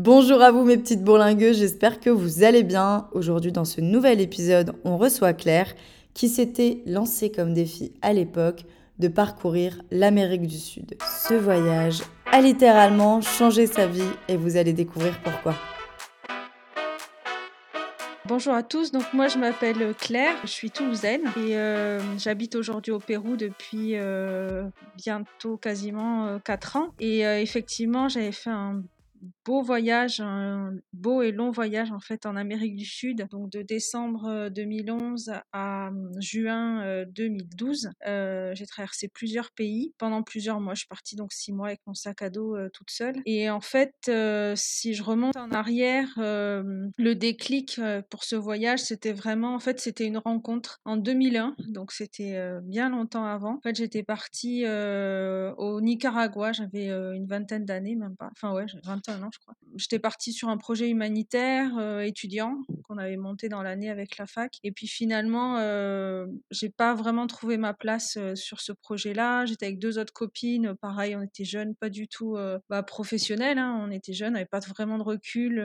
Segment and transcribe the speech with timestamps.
[0.00, 3.08] Bonjour à vous mes petites bourlingueux, j'espère que vous allez bien.
[3.10, 5.74] Aujourd'hui dans ce nouvel épisode, on reçoit Claire
[6.14, 8.62] qui s'était lancée comme défi à l'époque
[9.00, 10.96] de parcourir l'Amérique du Sud.
[11.26, 15.56] Ce voyage a littéralement changé sa vie et vous allez découvrir pourquoi.
[18.24, 22.92] Bonjour à tous, donc moi je m'appelle Claire, je suis toulousaine et euh, j'habite aujourd'hui
[22.92, 24.62] au Pérou depuis euh,
[24.96, 26.94] bientôt quasiment 4 euh, ans.
[27.00, 28.84] Et effectivement j'avais fait un
[29.48, 33.62] beau voyage, un beau et long voyage en fait en Amérique du Sud, donc de
[33.62, 37.88] décembre 2011 à juin 2012.
[38.06, 40.74] Euh, j'ai traversé plusieurs pays pendant plusieurs mois.
[40.74, 43.16] Je suis partie donc six mois avec mon sac à dos euh, toute seule.
[43.24, 47.80] Et en fait, euh, si je remonte en arrière, le déclic
[48.10, 52.90] pour ce voyage, c'était vraiment, en fait, c'était une rencontre en 2001, donc c'était bien
[52.90, 53.54] longtemps avant.
[53.54, 58.28] En fait, j'étais partie au Nicaragua, j'avais une vingtaine d'années, même pas.
[58.32, 59.30] Enfin ouais, 21 ans,
[59.76, 64.26] J'étais partie sur un projet humanitaire euh, étudiant qu'on avait monté dans l'année avec la
[64.26, 64.58] fac.
[64.64, 69.44] Et puis finalement, euh, j'ai pas vraiment trouvé ma place euh, sur ce projet-là.
[69.44, 70.74] J'étais avec deux autres copines.
[70.80, 73.58] Pareil, on était jeunes, pas du tout euh, bah, professionnels.
[73.58, 73.78] Hein.
[73.84, 75.62] On était jeunes, on n'avait pas vraiment de recul.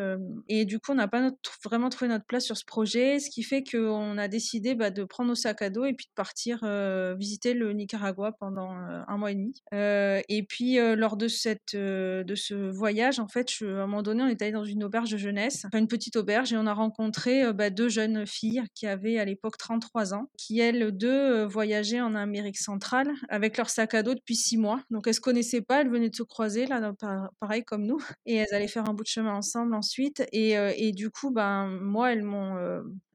[0.48, 1.32] et du coup, on n'a pas
[1.64, 3.20] vraiment trouvé notre place sur ce projet.
[3.20, 6.08] Ce qui fait qu'on a décidé bah, de prendre nos sacs à dos et puis
[6.08, 6.60] de partir
[7.18, 9.54] visiter le Nicaragua pendant un mois et demi.
[9.72, 14.24] et puis, lors de, cette, de ce voyage, en fait, je, à un moment donné,
[14.24, 17.44] on est allé dans une auberge de jeunesse, une petite auberge, et on a rencontré
[17.44, 21.48] euh, bah, deux jeunes filles qui avaient à l'époque 33 ans, qui elles deux euh,
[21.48, 24.82] voyageaient en Amérique centrale avec leur sac à dos depuis six mois.
[24.90, 26.94] Donc elles se connaissaient pas, elles venaient de se croiser là,
[27.40, 30.24] pareil comme nous, et elles allaient faire un bout de chemin ensemble ensuite.
[30.32, 32.56] Et, euh, du coup, ben moi, elles m'ont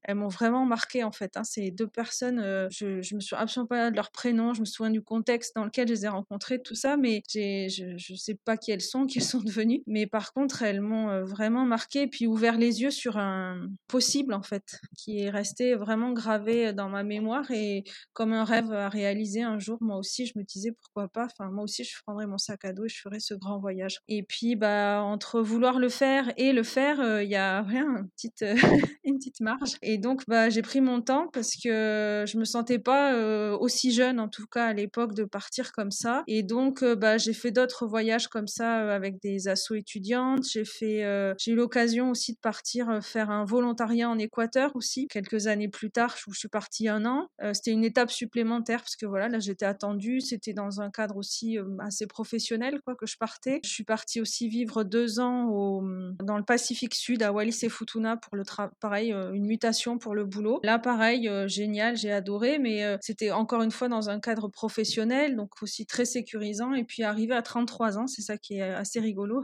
[0.08, 1.36] elles m'ont vraiment marqué en fait.
[1.36, 1.44] Hein.
[1.44, 4.64] Ces deux personnes, euh, je, je me souviens absolument pas de leur prénom, je me
[4.64, 8.34] souviens du contexte dans lequel je les ai rencontrées, tout ça, mais je, je sais
[8.34, 9.82] pas qui elles sont, qui elles sont devenues.
[9.86, 13.68] Mais par contre, elles m'ont euh, vraiment marqué et puis ouvert les yeux sur un
[13.86, 18.72] possible en fait, qui est resté vraiment gravé dans ma mémoire et comme un rêve
[18.72, 19.76] à réaliser un jour.
[19.82, 21.26] Moi aussi, je me disais pourquoi pas?
[21.26, 24.00] Enfin, moi aussi, je prendrais mon sac à dos et je ferais ce grand voyage.
[24.08, 28.08] Et puis, bah, entre vouloir le faire et le faire, euh, il y a rien,
[29.04, 29.76] une petite, marge.
[29.98, 34.20] Donc, bah, j'ai pris mon temps parce que je me sentais pas euh, aussi jeune,
[34.20, 36.22] en tout cas à l'époque, de partir comme ça.
[36.26, 40.44] Et donc, euh, bah, j'ai fait d'autres voyages comme ça euh, avec des assos étudiantes.
[40.50, 41.04] J'ai fait,
[41.38, 45.90] j'ai eu l'occasion aussi de partir faire un volontariat en Équateur aussi, quelques années plus
[45.90, 47.28] tard, je suis partie un an.
[47.52, 50.20] C'était une étape supplémentaire parce que voilà, là, j'étais attendue.
[50.20, 53.60] C'était dans un cadre aussi assez professionnel, quoi, que je partais.
[53.64, 55.82] Je suis partie aussi vivre deux ans
[56.22, 60.14] dans le Pacifique Sud, à Wallis et Futuna, pour le travail, pareil, une mutation pour
[60.14, 60.60] le boulot.
[60.62, 64.48] Là, pareil, euh, génial, j'ai adoré, mais euh, c'était encore une fois dans un cadre
[64.48, 66.74] professionnel, donc aussi très sécurisant.
[66.74, 69.42] Et puis arrivé à 33 ans, c'est ça qui est assez rigolo,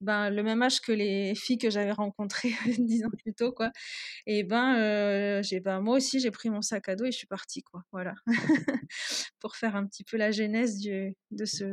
[0.00, 3.70] ben, le même âge que les filles que j'avais rencontrées 10 ans plus tôt, quoi.
[4.26, 7.26] Et ben, euh, ben moi aussi, j'ai pris mon sac à dos et je suis
[7.26, 7.82] partie, quoi.
[7.90, 8.14] Voilà.
[9.40, 11.64] pour faire un petit peu la genèse du, de ce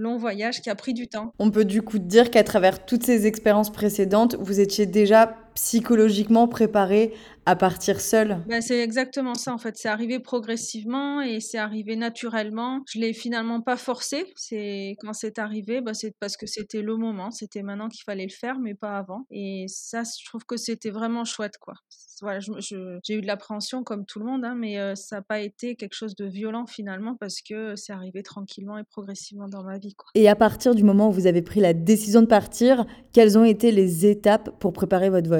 [0.00, 1.32] long voyage qui a pris du temps.
[1.38, 6.48] On peut du coup dire qu'à travers toutes ces expériences précédentes, vous étiez déjà psychologiquement
[6.48, 7.12] préparé
[7.46, 9.76] à partir seul bah, C'est exactement ça en fait.
[9.76, 12.82] C'est arrivé progressivement et c'est arrivé naturellement.
[12.86, 14.24] Je l'ai finalement pas forcé.
[14.36, 17.30] C'est quand c'est arrivé, bah, c'est parce que c'était le moment.
[17.30, 19.26] C'était maintenant qu'il fallait le faire, mais pas avant.
[19.30, 21.74] Et ça, je trouve que c'était vraiment chouette quoi.
[22.22, 25.40] Voilà, j'ai eu de l'appréhension comme tout le monde, hein, mais euh, ça n'a pas
[25.40, 29.78] été quelque chose de violent finalement parce que c'est arrivé tranquillement et progressivement dans ma
[29.78, 29.94] vie.
[29.94, 30.10] Quoi.
[30.14, 32.84] Et à partir du moment où vous avez pris la décision de partir,
[33.14, 35.30] quelles ont été les étapes pour préparer votre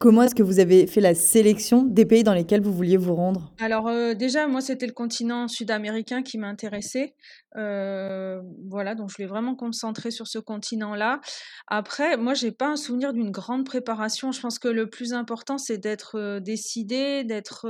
[0.00, 3.14] Comment est-ce que vous avez fait la sélection des pays dans lesquels vous vouliez vous
[3.14, 3.52] rendre?
[3.60, 7.14] Alors euh, déjà, moi, c'était le continent sud-américain qui m'intéressait.
[7.56, 11.20] Euh, voilà, donc je voulais vraiment concentrer sur ce continent-là.
[11.66, 14.32] Après, moi, j'ai pas un souvenir d'une grande préparation.
[14.32, 17.66] Je pense que le plus important, c'est d'être euh, décidé, d'être,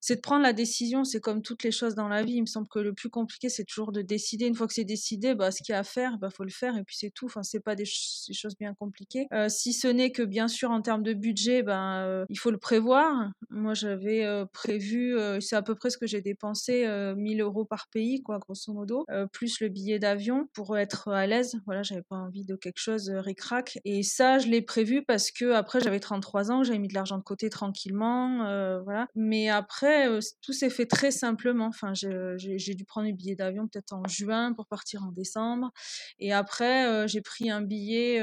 [0.00, 1.04] c'est de prendre la décision.
[1.04, 2.34] C'est comme toutes les choses dans la vie.
[2.34, 4.46] Il me semble que le plus compliqué, c'est toujours de décider.
[4.46, 6.50] Une fois que c'est décidé, bah, ce qu'il y a à faire, bah, faut le
[6.50, 7.26] faire et puis c'est tout.
[7.26, 9.26] Enfin, c'est pas des, choses bien compliquées.
[9.48, 12.58] si ce n'est que bien sûr en termes de budget, ben, euh, il faut le
[12.58, 13.30] prévoir.
[13.50, 16.86] Moi, j'avais euh, prévu, euh, c'est à peu près ce que j'ai dépensé,
[17.16, 21.56] 1000 euros par pays, quoi, grosso modo, plus le billet d'avion pour être à l'aise.
[21.66, 23.78] Voilà, j'avais pas envie de quelque chose ric-rac.
[23.84, 27.18] Et ça, je l'ai prévu parce que après, j'avais 33 ans, j'avais mis de l'argent
[27.18, 29.08] de côté tranquillement, voilà.
[29.14, 29.89] Mais après,
[30.42, 31.66] tout s'est fait très simplement.
[31.66, 35.70] Enfin, j'ai dû prendre le billet d'avion peut-être en juin pour partir en décembre.
[36.18, 38.22] Et après, j'ai pris un billet,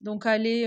[0.00, 0.66] donc aller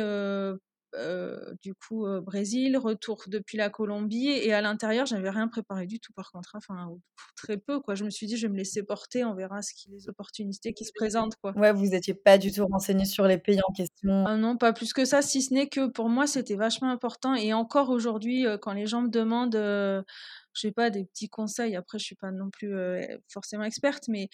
[1.62, 6.14] du coup Brésil, retour depuis la Colombie et à l'intérieur j'avais rien préparé du tout
[6.14, 6.90] par contre, hein, enfin
[7.36, 7.96] très peu quoi.
[7.96, 10.74] Je me suis dit je vais me laisser porter, on verra ce qui les opportunités
[10.74, 11.52] qui se présentent quoi.
[11.58, 14.26] Ouais, vous étiez pas du tout renseigné sur les pays en question.
[14.28, 17.36] Ah non, pas plus que ça, si ce n'est que pour moi c'était vachement important
[17.36, 20.04] et encore aujourd'hui quand les gens me demandent
[20.54, 21.76] je sais pas, des petits conseils.
[21.76, 22.74] Après, je suis pas non plus
[23.28, 24.30] forcément experte, mais,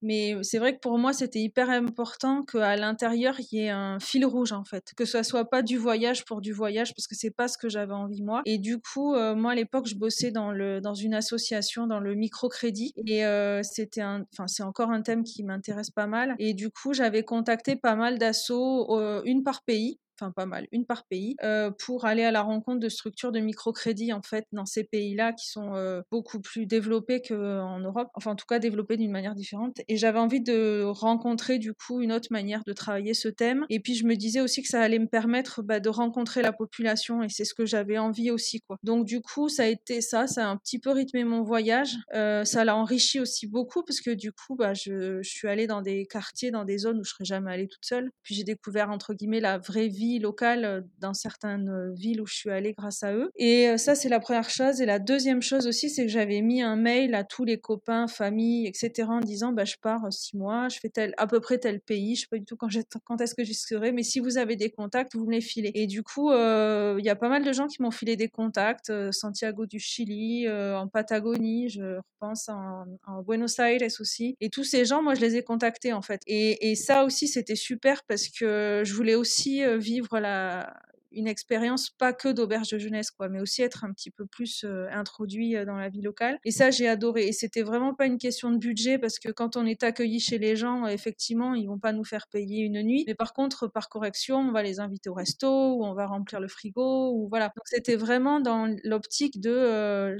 [0.00, 3.98] mais c'est vrai que pour moi, c'était hyper important qu'à l'intérieur, il y ait un
[4.00, 4.92] fil rouge, en fait.
[4.96, 7.68] Que ce soit pas du voyage pour du voyage, parce que c'est pas ce que
[7.68, 8.42] j'avais envie, moi.
[8.44, 12.14] Et du coup, moi, à l'époque, je bossais dans, le, dans une association, dans le
[12.14, 12.92] microcrédit.
[13.06, 13.22] Et
[13.62, 16.34] c'était un, enfin, c'est encore un thème qui m'intéresse pas mal.
[16.38, 19.98] Et du coup, j'avais contacté pas mal d'assauts, une par pays
[20.30, 24.12] pas mal, une par pays, euh, pour aller à la rencontre de structures de microcrédit
[24.12, 28.36] en fait dans ces pays-là qui sont euh, beaucoup plus développés qu'en Europe, enfin en
[28.36, 29.80] tout cas développés d'une manière différente.
[29.88, 33.64] Et j'avais envie de rencontrer du coup une autre manière de travailler ce thème.
[33.70, 36.52] Et puis je me disais aussi que ça allait me permettre bah, de rencontrer la
[36.52, 38.76] population et c'est ce que j'avais envie aussi quoi.
[38.82, 41.96] Donc du coup ça a été ça, ça a un petit peu rythmé mon voyage,
[42.14, 45.66] euh, ça l'a enrichi aussi beaucoup parce que du coup bah, je, je suis allée
[45.66, 48.10] dans des quartiers, dans des zones où je serais jamais allée toute seule.
[48.22, 52.26] Puis j'ai découvert entre guillemets la vraie vie locale euh, dans certaines euh, villes où
[52.26, 53.30] je suis allée grâce à eux.
[53.36, 54.80] Et euh, ça, c'est la première chose.
[54.80, 58.06] Et la deuxième chose aussi, c'est que j'avais mis un mail à tous les copains,
[58.06, 59.08] familles, etc.
[59.08, 62.16] en disant, bah, je pars six mois, je fais tel, à peu près tel pays,
[62.16, 62.68] je sais pas du tout quand,
[63.04, 65.70] quand est-ce que j'y serai, mais si vous avez des contacts, vous me les filez.
[65.74, 68.92] Et du coup, il y a pas mal de gens qui m'ont filé des contacts,
[69.10, 74.36] Santiago du Chili, en Patagonie, je repense en, en, Buenos Aires aussi.
[74.40, 76.20] Et tous ces gens, moi, je les ai contactés en fait.
[76.26, 80.18] Et ça aussi, c'était super parce que je voulais aussi vivre vivre
[81.14, 84.64] une expérience pas que d'auberge de jeunesse, quoi, mais aussi être un petit peu plus
[84.64, 86.38] euh, introduit euh, dans la vie locale.
[86.44, 87.28] Et ça, j'ai adoré.
[87.28, 90.38] Et c'était vraiment pas une question de budget parce que quand on est accueilli chez
[90.38, 93.04] les gens, effectivement, ils vont pas nous faire payer une nuit.
[93.06, 96.40] Mais par contre, par correction, on va les inviter au resto ou on va remplir
[96.40, 97.46] le frigo ou voilà.
[97.46, 100.18] Donc c'était vraiment dans l'optique de euh,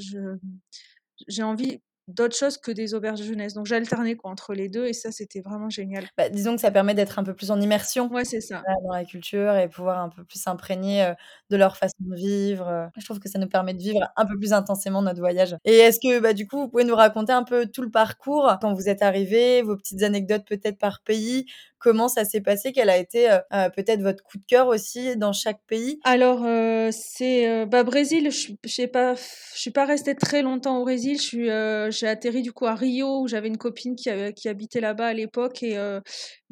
[1.28, 3.54] j'ai envie d'autres choses que des auberges de jeunesse.
[3.54, 6.06] Donc j'alternais quoi entre les deux et ça c'était vraiment génial.
[6.16, 8.62] Bah, disons que ça permet d'être un peu plus en immersion ouais, c'est ça.
[8.84, 11.12] dans la culture et pouvoir un peu plus s'imprégner
[11.50, 12.90] de leur façon de vivre.
[12.99, 15.56] Je trouve que ça nous permet de vivre un peu plus intensément notre voyage.
[15.64, 18.56] Et est-ce que bah, du coup vous pouvez nous raconter un peu tout le parcours
[18.60, 21.46] quand vous êtes arrivé, vos petites anecdotes peut-être par pays,
[21.82, 23.29] comment ça s'est passé, quel a été
[23.75, 25.99] peut-être votre coup de cœur aussi dans chaque pays?
[26.05, 26.46] Alors
[26.93, 31.23] c'est bah, Brésil, je sais pas, je suis pas restée très longtemps au Brésil, je
[31.23, 31.49] suis
[31.90, 35.12] j'ai atterri du coup à Rio où j'avais une copine qui, qui habitait là-bas à
[35.12, 35.62] l'époque.
[35.62, 36.00] Et euh,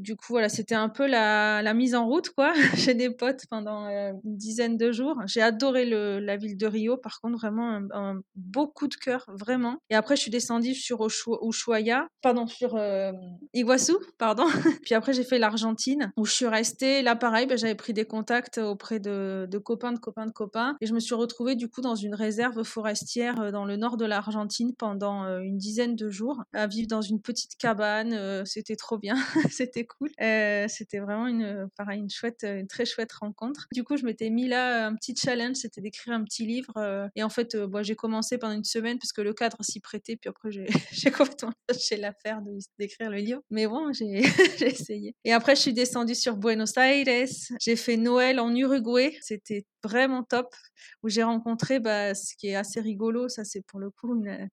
[0.01, 3.87] du coup voilà c'était un peu la, mise en route quoi chez des potes pendant
[3.87, 5.17] euh, une dizaine de jours.
[5.27, 9.77] J'ai adoré la ville de Rio par contre vraiment un, beau coup de cœur vraiment.
[9.91, 13.13] Et après je suis descendue sur Ushuaia, pardon sur euh,
[13.55, 14.47] Iguazu pardon.
[14.83, 18.05] Puis après j'ai fait l'Argentine où je suis restée là pareil ben, j'avais pris des
[18.05, 21.69] contacts auprès de, de copains de copains de copains et je me suis retrouvée du
[21.69, 26.43] coup dans une réserve forestière dans le nord de l'Argentine pendant une dizaine de jours
[26.53, 28.13] à vivre dans une petite cabane.
[28.13, 29.15] Euh, c'était trop bien,
[29.51, 30.11] c'était cool.
[30.21, 33.67] Euh, c'était vraiment une, pareil, une chouette, une très chouette rencontre.
[33.73, 36.73] Du coup, je m'étais mis là un petit challenge, c'était d'écrire un petit livre.
[36.77, 39.81] Euh, et en fait, bon, j'ai commencé pendant une semaine parce que le cadre s'y
[39.81, 40.17] prêtait.
[40.17, 40.67] Puis après, j'ai
[41.11, 42.41] complètement lâché l'affaire
[42.79, 43.43] d'écrire le livre.
[43.51, 44.23] Mais bon, j'ai
[44.61, 45.15] essayé.
[45.25, 47.27] Et après, je suis descendue sur Buenos Aires.
[47.61, 49.17] J'ai fait Noël en Uruguay.
[49.21, 50.55] C'était vraiment top.
[51.03, 54.49] Où j'ai rencontré, bah, ce qui est assez rigolo, ça c'est pour le coup une,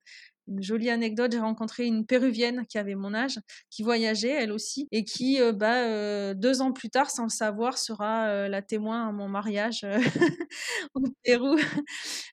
[0.47, 3.39] une jolie anecdote, j'ai rencontré une péruvienne qui avait mon âge,
[3.69, 7.29] qui voyageait elle aussi, et qui, euh, bah, euh, deux ans plus tard, sans le
[7.29, 9.85] savoir, sera euh, la témoin à mon mariage
[10.95, 11.57] au Pérou.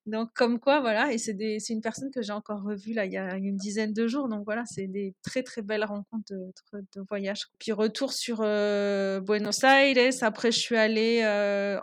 [0.07, 1.35] donc, comme quoi, voilà, et c'est
[1.71, 4.29] une personne que j'ai encore revue là il y a une dizaine de jours.
[4.29, 7.47] Donc voilà, c'est des très très belles rencontres de, de, voyage.
[7.59, 10.13] Puis retour sur Buenos Aires.
[10.23, 11.25] Après, je suis allée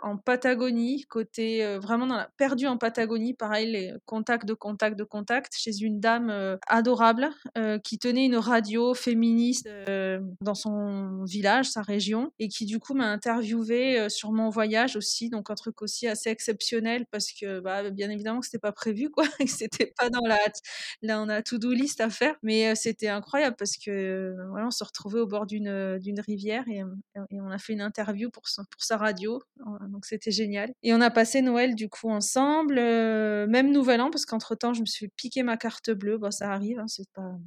[0.02, 3.34] en Patagonie, côté vraiment dans la, perdue en Patagonie.
[3.34, 8.24] Pareil, les contacts de contacts de contacts chez une dame euh, adorable euh, qui tenait
[8.24, 14.08] une radio féministe euh, dans son village, sa région, et qui du coup m'a interviewé
[14.08, 18.40] sur mon voyage aussi, donc un truc aussi assez exceptionnel parce que bah, bien évidemment
[18.40, 20.38] que c'était pas prévu quoi, que c'était pas dans la
[21.02, 25.20] là on a to-do list à faire, mais c'était incroyable parce que on se retrouvait
[25.20, 26.82] au bord d'une rivière et,
[27.32, 29.40] on a fait une interview pour pour sa radio,
[29.88, 30.72] donc c'était génial.
[30.82, 34.80] Et on a passé Noël du coup ensemble, même Nouvel An parce qu'entre temps je
[34.80, 37.38] me suis piqué ma carte bleue bah, ça arrive, hein, c'est pas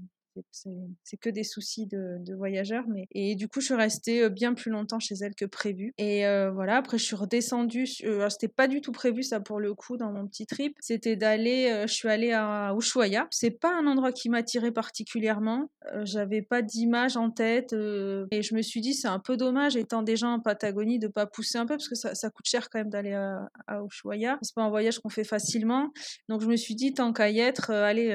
[0.51, 2.85] c'est que des soucis de, voyageurs.
[2.87, 3.07] Mais...
[3.11, 5.93] Et du coup, je suis restée bien plus longtemps chez elle que prévu.
[5.97, 6.23] Et
[6.53, 7.87] voilà, après, je suis redescendue.
[7.87, 10.75] C'était pas du tout prévu, ça, pour le coup, dans mon petit trip.
[10.79, 13.27] C'était d'aller, je suis allée à Ushuaia.
[13.31, 15.69] C'est pas un endroit qui m'attirait particulièrement.
[16.03, 17.73] J'avais pas d'image en tête.
[17.73, 21.25] et je me suis dit, c'est un peu dommage, étant déjà en Patagonie, de pas
[21.25, 24.37] pousser un peu, parce que ça, ça coûte cher quand même d'aller à, à Ushuaia.
[24.41, 25.91] C'est pas un voyage qu'on fait facilement.
[26.29, 28.13] Donc, je me suis dit, tant qu'à y être, allez,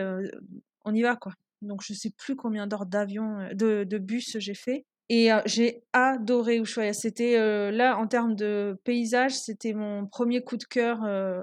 [0.84, 1.32] on y va, quoi.
[1.62, 4.84] Donc, je sais plus combien d'heures d'avion, de, de bus j'ai fait.
[5.12, 6.92] Et j'ai adoré Ushuaia.
[6.92, 7.36] C'était
[7.72, 10.98] là, en termes de paysage, c'était mon premier coup de cœur.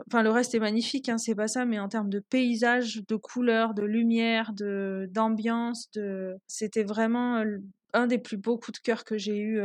[0.07, 3.15] Enfin, le reste est magnifique, hein, c'est pas ça, mais en termes de paysage, de
[3.17, 6.37] couleurs, de lumière, de d'ambiance, de...
[6.47, 7.43] c'était vraiment
[7.93, 9.59] un des plus beaux coups de cœur que j'ai eu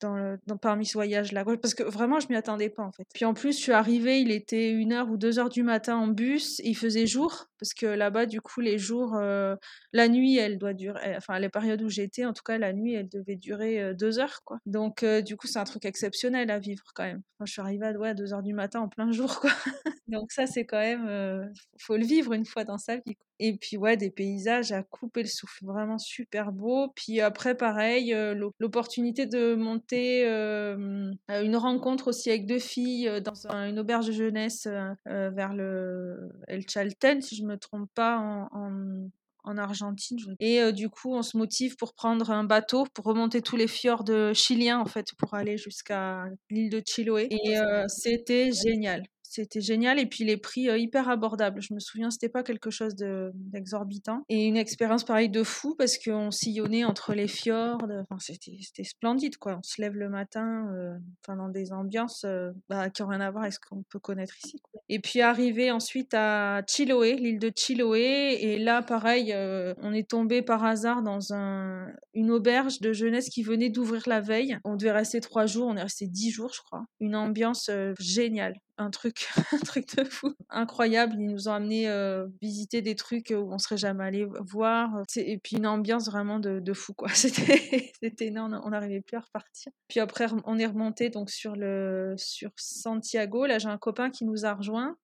[0.00, 1.44] dans, parmi ce voyage-là.
[1.44, 3.06] Parce que vraiment, je m'y attendais pas, en fait.
[3.14, 6.60] Puis en plus, je suis arrivée, il était 1h ou 2h du matin en bus,
[6.64, 9.56] il faisait jour, parce que là-bas, du coup, les jours, euh,
[9.92, 12.94] la nuit, elle doit durer, enfin, les périodes où j'étais, en tout cas, la nuit,
[12.94, 14.58] elle devait durer euh, deux heures, quoi.
[14.66, 17.22] Donc, euh, du coup, c'est un truc exceptionnel à vivre, quand même.
[17.38, 19.50] Enfin, je suis arrivée à ouais, 2h du matin en plein jour, quoi.
[20.08, 23.27] Donc, ça, c'est quand même, faut le vivre une fois dans sa vie, quoi.
[23.40, 26.88] Et puis ouais, des paysages à couper le souffle, vraiment super beau.
[26.94, 28.14] Puis après, pareil,
[28.58, 34.66] l'opportunité de monter une rencontre aussi avec deux filles dans une auberge de jeunesse
[35.06, 39.08] vers le El Chalten, si je me trompe pas, en,
[39.44, 40.18] en, Argentine.
[40.40, 44.34] Et du coup, on se motive pour prendre un bateau pour remonter tous les fjords
[44.34, 47.28] chiliens en fait, pour aller jusqu'à l'île de Chiloé.
[47.30, 47.56] Et
[47.88, 49.04] c'était génial
[49.38, 51.62] c'était génial et puis les prix euh, hyper abordables.
[51.62, 55.96] Je me souviens, c'était pas quelque chose d'exorbitant et une expérience pareille de fou parce
[55.96, 57.78] qu'on sillonnait entre les fjords.
[58.10, 59.58] Enfin, c'était splendide quoi.
[59.58, 60.96] On se lève le matin, euh,
[61.28, 64.34] dans des ambiances euh, bah, qui n'ont rien à voir avec ce qu'on peut connaître
[64.44, 64.60] ici.
[64.88, 69.34] Et puis arrivé ensuite à Chiloé, l'île de Chiloé et là pareil,
[69.82, 74.20] on est tombé par hasard dans un, une auberge de jeunesse qui venait d'ouvrir la
[74.20, 74.58] veille.
[74.64, 76.84] On devait rester trois jours, on est resté dix jours je crois.
[77.00, 81.14] Une ambiance géniale un truc, un truc de fou, incroyable.
[81.18, 85.02] Ils nous ont amené euh, visiter des trucs où on serait jamais allé voir.
[85.16, 87.08] Et puis une ambiance vraiment de, de fou, quoi.
[87.14, 88.60] C'était, c'était énorme.
[88.64, 89.72] On n'arrivait plus à repartir.
[89.88, 93.46] Puis après, on est remonté donc sur le, sur Santiago.
[93.46, 94.96] Là, j'ai un copain qui nous a rejoint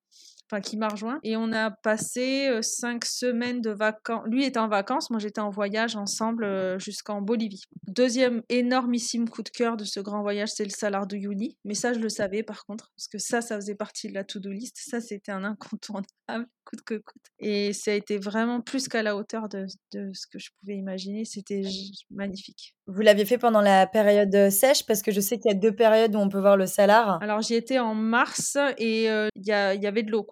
[0.50, 1.18] enfin qui m'a rejoint.
[1.22, 4.24] Et on a passé euh, cinq semaines de vacances.
[4.26, 7.64] Lui était en vacances, moi j'étais en voyage ensemble euh, jusqu'en Bolivie.
[7.88, 11.56] Deuxième énormissime coup de cœur de ce grand voyage, c'est le Salar de Uyuni.
[11.64, 14.24] Mais ça, je le savais par contre, parce que ça, ça faisait partie de la
[14.24, 14.76] to-do list.
[14.78, 16.04] Ça, c'était un incontournable,
[16.64, 17.22] coûte que coûte.
[17.38, 20.76] Et ça a été vraiment plus qu'à la hauteur de, de ce que je pouvais
[20.76, 21.24] imaginer.
[21.24, 21.62] C'était
[22.10, 22.74] magnifique.
[22.86, 25.58] Vous l'aviez fait pendant la période euh, sèche parce que je sais qu'il y a
[25.58, 27.22] deux périodes où on peut voir le salar.
[27.22, 29.52] Alors j'y étais en mars et il y, y,
[29.86, 30.22] avait de l'eau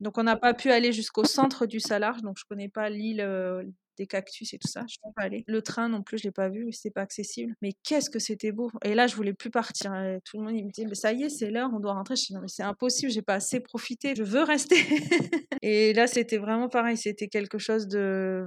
[0.00, 3.20] Donc on n'a pas pu aller jusqu'au centre du salar, donc je connais pas l'île
[3.20, 3.62] euh,
[3.96, 5.44] des cactus et tout ça, je ne pas aller.
[5.46, 7.54] Le train non plus, je l'ai pas vu, c'est pas accessible.
[7.62, 9.92] Mais qu'est-ce que c'était beau Et là, je voulais plus partir.
[9.92, 10.18] Hein.
[10.24, 12.16] Tout le monde il me dit mais ça y est, c'est l'heure, on doit rentrer.
[12.16, 14.76] Je dis non mais c'est impossible, j'ai pas assez profité, je veux rester.
[15.62, 18.46] et là, c'était vraiment pareil, c'était quelque chose de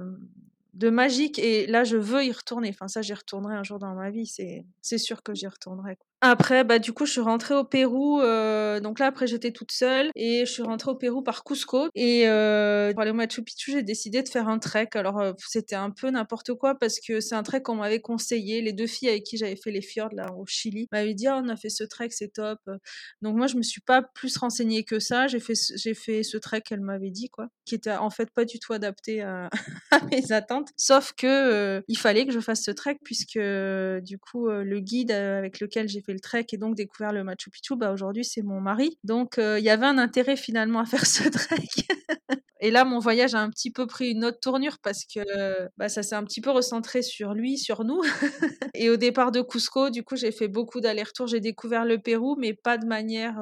[0.74, 2.68] de magique et là je veux y retourner.
[2.70, 5.98] Enfin ça j'y retournerai un jour dans ma vie, c'est c'est sûr que j'y retournerai.
[6.22, 9.72] Après bah du coup je suis rentrée au Pérou euh, donc là après j'étais toute
[9.72, 13.42] seule et je suis rentrée au Pérou par Cusco et euh, pour aller au Machu
[13.42, 14.90] Picchu j'ai décidé de faire un trek.
[14.94, 18.60] Alors euh, c'était un peu n'importe quoi parce que c'est un trek qu'on m'avait conseillé.
[18.60, 21.40] Les deux filles avec qui j'avais fait les fjords là au Chili m'avaient dit oh,
[21.42, 22.58] on a fait ce trek c'est top.
[23.22, 25.26] Donc moi je me suis pas plus renseignée que ça.
[25.26, 28.44] J'ai fait j'ai fait ce trek qu'elle m'avait dit quoi, qui était en fait pas
[28.44, 29.48] du tout adapté à,
[29.90, 30.68] à mes attentes.
[30.76, 34.80] Sauf que euh, il fallait que je fasse ce trek puisque du coup euh, le
[34.80, 37.92] guide euh, avec lequel j'ai fait le trek et donc découvert le Machu Picchu, bah
[37.92, 38.98] aujourd'hui c'est mon mari.
[39.04, 41.68] Donc il y avait un intérêt finalement à faire ce trek.
[42.62, 45.20] Et là, mon voyage a un petit peu pris une autre tournure parce que
[45.78, 48.02] bah, ça s'est un petit peu recentré sur lui, sur nous.
[48.74, 51.26] et au départ de Cusco, du coup, j'ai fait beaucoup d'allers-retours.
[51.26, 53.40] J'ai découvert le Pérou, mais pas de manière,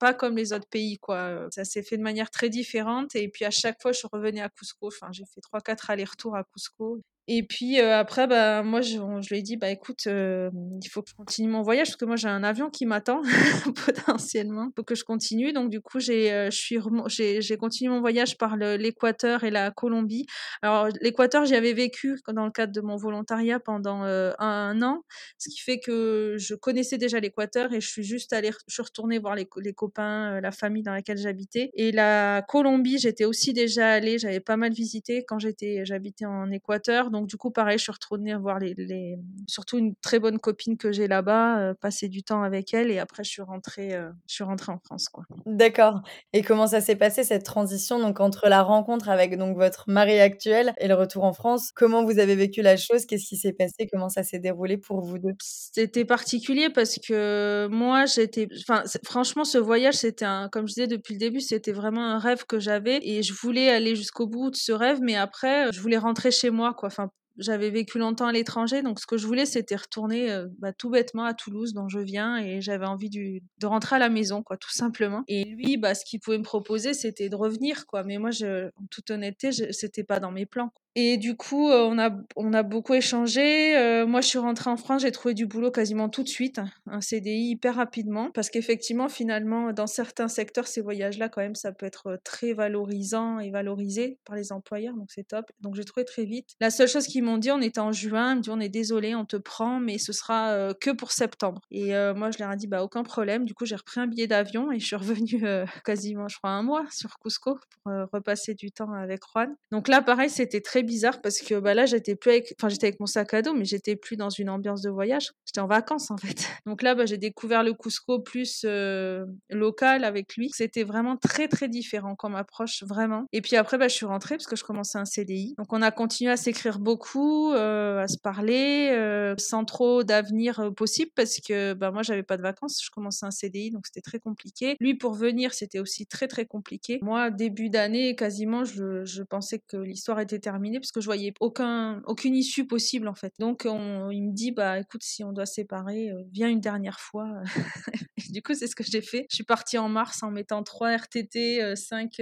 [0.00, 1.46] pas comme les autres pays, quoi.
[1.50, 3.14] Ça s'est fait de manière très différente.
[3.14, 4.88] Et puis à chaque fois, je revenais à Cusco.
[4.88, 7.00] Enfin, j'ai fait trois, quatre allers-retours à Cusco.
[7.32, 11.10] Et puis après, bah, moi, je, je, lui ai dit, bah, écoute, il faut que
[11.10, 13.22] je continue mon voyage parce que moi, j'ai un avion qui m'attend
[13.86, 14.64] potentiellement.
[14.64, 15.52] Il faut que je continue.
[15.52, 20.26] Donc, du coup, j'ai, j'ai, continué mon voyage par l'Équateur et la Colombie.
[20.60, 25.04] Alors, l'Équateur, j'y avais vécu dans le cadre de mon volontariat pendant un, an,
[25.38, 28.82] ce qui fait que je connaissais déjà l'Équateur et je suis juste allée, je suis
[28.82, 31.70] retournée voir les, les copains, la famille dans laquelle j'habitais.
[31.74, 37.08] Et la Colombie, j'étais aussi déjà allée, j'avais pas mal visité quand j'habitais en Équateur.
[37.20, 39.18] Donc du coup, pareil, je suis retournée voir les, les...
[39.46, 43.24] surtout une très bonne copine que j'ai là-bas, passer du temps avec elle et après
[43.24, 43.90] je suis rentrée,
[44.26, 45.24] je suis rentrée en France, quoi.
[45.44, 46.00] D'accord.
[46.32, 50.18] Et comment ça s'est passé cette transition donc entre la rencontre avec donc votre mari
[50.18, 51.72] actuel et le retour en France?
[51.74, 53.04] Comment vous avez vécu la chose?
[53.04, 53.86] Qu'est-ce qui s'est passé?
[53.92, 55.34] Comment ça s'est déroulé pour vous deux?
[55.42, 60.86] C'était particulier parce que moi, j'étais, enfin, franchement, ce voyage, c'était un, comme je disais
[60.86, 64.50] depuis le début, c'était vraiment un rêve que j'avais et je voulais aller jusqu'au bout
[64.50, 66.86] de ce rêve, mais après, je voulais rentrer chez moi, quoi.
[66.86, 70.72] Enfin, j'avais vécu longtemps à l'étranger, donc ce que je voulais, c'était retourner euh, bah,
[70.72, 74.42] tout bêtement à Toulouse, dont je viens, et j'avais envie de rentrer à la maison,
[74.42, 75.24] quoi, tout simplement.
[75.28, 78.04] Et lui, bah, ce qu'il pouvait me proposer, c'était de revenir, quoi.
[78.04, 80.72] Mais moi, je, en toute honnêteté, c'était pas dans mes plans.
[80.96, 84.04] Et du coup, on a, on a beaucoup échangé.
[84.06, 87.00] Moi, je suis rentrée en France, j'ai trouvé du boulot quasiment tout de suite, un
[87.00, 91.86] CDI hyper rapidement, parce qu'effectivement, finalement, dans certains secteurs, ces voyages-là, quand même, ça peut
[91.86, 95.46] être très valorisant et valorisé par les employeurs, donc c'est top.
[95.60, 96.48] Donc j'ai trouvé très vite.
[96.60, 98.68] La seule chose qu'ils m'ont dit, on était en juin, ils m'ont dit, on est
[98.68, 101.60] désolé, on te prend, mais ce sera que pour septembre.
[101.70, 103.44] Et moi, je leur ai dit, bah aucun problème.
[103.44, 105.42] Du coup, j'ai repris un billet d'avion et je suis revenue
[105.84, 109.54] quasiment, je crois, un mois sur Cusco pour repasser du temps avec Juan.
[109.70, 112.88] Donc là, pareil, c'était très bizarre parce que bah, là, j'étais plus avec, enfin, j'étais
[112.88, 115.32] avec mon sac à dos, mais j'étais plus dans une ambiance de voyage.
[115.46, 116.46] J'étais en vacances, en fait.
[116.66, 120.50] Donc là, bah, j'ai découvert le Cusco plus euh, local avec lui.
[120.54, 123.26] C'était vraiment très, très différent comme approche, vraiment.
[123.32, 125.54] Et puis après, bah, je suis rentrée parce que je commençais un CDI.
[125.58, 130.72] Donc on a continué à s'écrire beaucoup, euh, à se parler, euh, sans trop d'avenir
[130.76, 132.80] possible parce que bah, moi, j'avais pas de vacances.
[132.84, 134.76] Je commençais un CDI, donc c'était très compliqué.
[134.80, 136.98] Lui, pour venir, c'était aussi très, très compliqué.
[137.02, 141.32] Moi, début d'année, quasiment, je, je pensais que l'histoire était terminée parce que je voyais
[141.40, 143.32] aucun, aucune issue possible en fait.
[143.38, 147.00] Donc on, il me dit bah écoute si on doit séparer, euh, viens une dernière
[147.00, 147.28] fois.
[148.30, 149.26] du coup c'est ce que j'ai fait.
[149.30, 152.20] Je suis partie en mars en mettant 3 RTT, 5,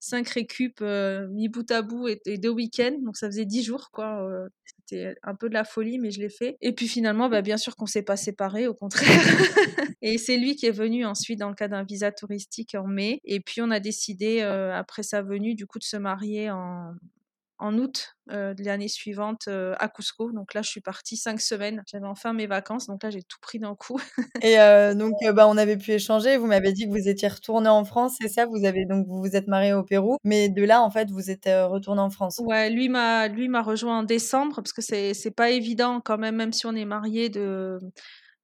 [0.00, 0.80] 5 récup
[1.30, 2.98] mis bout à bout et, deux week-ends.
[3.02, 4.22] Donc ça faisait 10 jours quoi.
[4.24, 4.48] Euh,
[4.86, 6.56] c'était un peu de la folie mais je l'ai fait.
[6.60, 9.08] Et puis finalement bah, bien sûr qu'on s'est pas séparés au contraire.
[10.02, 13.20] et c'est lui qui est venu ensuite dans le cas d'un visa touristique en mai.
[13.24, 16.92] Et puis on a décidé euh, après sa venue du coup de se marier en,
[17.58, 20.32] en août euh, de l'année suivante euh, à Cusco.
[20.32, 21.82] Donc là, je suis partie cinq semaines.
[21.90, 23.98] J'avais enfin mes vacances, donc là, j'ai tout pris d'un coup.
[24.42, 26.36] Et euh, donc, bah, on avait pu échanger.
[26.36, 28.46] Vous m'avez dit que vous étiez retourné en France, c'est ça?
[28.46, 31.30] Vous avez donc vous vous êtes marié au Pérou, mais de là, en fait, vous
[31.30, 32.40] êtes retourné en France.
[32.44, 36.18] Ouais, lui m'a lui m'a rejoint en décembre parce que c'est c'est pas évident quand
[36.18, 37.78] même, même si on est marié de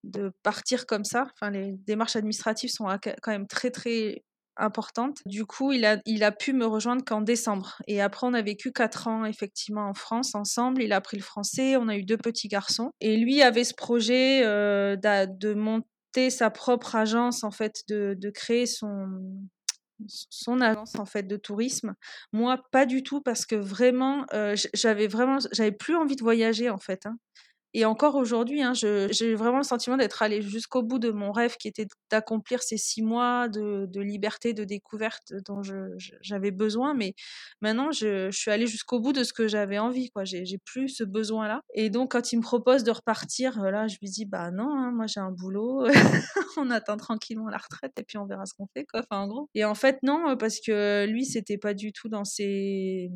[0.02, 1.26] de partir comme ça.
[1.34, 2.86] Enfin, les démarches administratives sont
[3.22, 4.22] quand même très très
[4.56, 5.18] importante.
[5.26, 7.76] Du coup, il a, il a pu me rejoindre qu'en décembre.
[7.86, 10.82] Et après, on a vécu quatre ans effectivement en France ensemble.
[10.82, 11.76] Il a appris le français.
[11.76, 12.90] On a eu deux petits garçons.
[13.00, 18.30] Et lui avait ce projet euh, de monter sa propre agence, en fait, de, de
[18.30, 19.08] créer son
[20.08, 21.94] son agence en fait de tourisme
[22.32, 26.68] moi pas du tout parce que vraiment euh, j'avais vraiment j'avais plus envie de voyager
[26.68, 27.16] en fait hein.
[27.76, 31.56] Et encore aujourd'hui, hein, j'ai vraiment le sentiment d'être allée jusqu'au bout de mon rêve
[31.56, 35.60] qui était d'accomplir ces six mois de, liberté, de découverte dont
[36.20, 36.94] j'avais besoin.
[36.94, 37.14] Mais
[37.60, 40.10] maintenant, je, suis allée jusqu'au bout de ce que j'avais envie.
[40.22, 41.62] J'ai plus ce besoin-là.
[41.74, 44.70] Et donc, quand il me propose de repartir, euh, là, je lui dis, bah non,
[44.70, 45.84] hein, moi j'ai un boulot.
[46.56, 48.84] on attend tranquillement la retraite et puis on verra ce qu'on fait.
[48.84, 49.00] Quoi.
[49.00, 49.48] Enfin, en gros.
[49.54, 53.10] Et en fait, non, parce que lui, c'était pas du tout dans ses,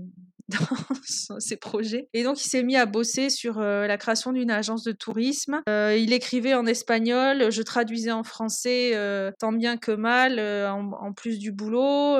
[1.29, 2.09] dans ses projets.
[2.15, 5.61] Et donc, il s'est mis à bosser sur euh, la création d'une agence de tourisme.
[5.69, 11.13] Euh, il écrivait en espagnol, je traduisais en français euh, tant bien que mal, en,
[11.13, 12.19] plus du boulot.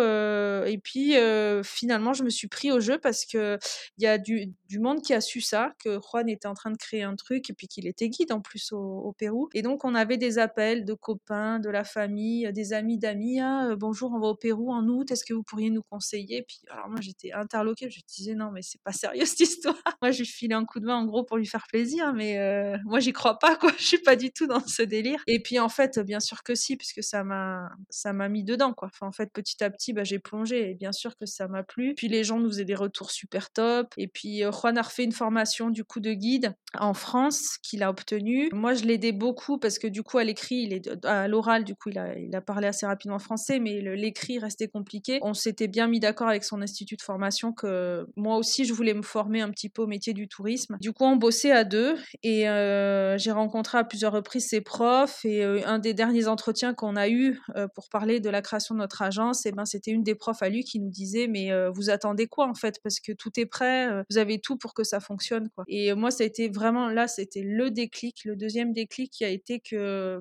[0.67, 1.15] et puis
[1.63, 3.59] finalement, je me suis pris au jeu parce que
[3.97, 6.77] il y a du, monde qui a su ça, que Juan était en train de
[6.77, 9.49] créer un truc et puis qu'il était guide en plus au, Pérou.
[9.55, 13.41] Et donc on avait des appels de copains, de la famille, des amis d'amis.
[13.41, 15.11] Ah, bonjour, on va au Pérou en août.
[15.11, 16.45] Est-ce que vous pourriez nous conseiller?
[16.47, 19.77] Puis alors moi j'étais interloquée, je disais non mais c'est pas sérieux cette histoire.
[20.03, 22.39] moi je lui filais un coup de main en gros pour lui faire plaisir, mais
[22.39, 23.73] euh, moi j'y crois pas quoi.
[23.79, 25.23] Je suis pas du tout dans ce délire.
[25.27, 28.73] Et puis en fait, bien sûr que si, puisque ça m'a ça m'a mis dedans
[28.73, 28.91] quoi.
[29.01, 31.95] En fait petit à petit, bah, j'ai plongé et bien sûr que ça m'a plu.
[31.95, 33.95] Puis les gens nous faisaient des retours super top.
[33.97, 37.83] Et puis euh, Juan a refait une formation du coup de guide en France qu'il
[37.83, 38.49] a obtenu.
[38.53, 41.75] Moi je l'aidais beaucoup parce que du coup à l'écrit, il est à l'oral du
[41.75, 45.19] coup il a, il a parlé assez rapidement français, mais l'écrit restait compliqué.
[45.23, 48.95] On s'était bien mis d'accord avec son institut de formation que moi aussi je voulais
[48.95, 50.77] me former un petit peu au métier du tourisme.
[50.81, 55.25] Du coup on bossait à deux et euh, j'ai rencontré à plusieurs reprises ses profs.
[55.25, 58.75] Et euh, un des derniers entretiens qu'on a eu euh, pour parler de la création
[58.75, 61.51] de notre agence, eh ben, c'était une des profs à lui qui nous disait Mais
[61.71, 62.81] vous attendez quoi en fait?
[62.83, 65.49] Parce que tout est prêt, vous avez tout pour que ça fonctionne.
[65.67, 69.29] Et moi, ça a été vraiment là, c'était le déclic, le deuxième déclic qui a
[69.29, 70.21] été que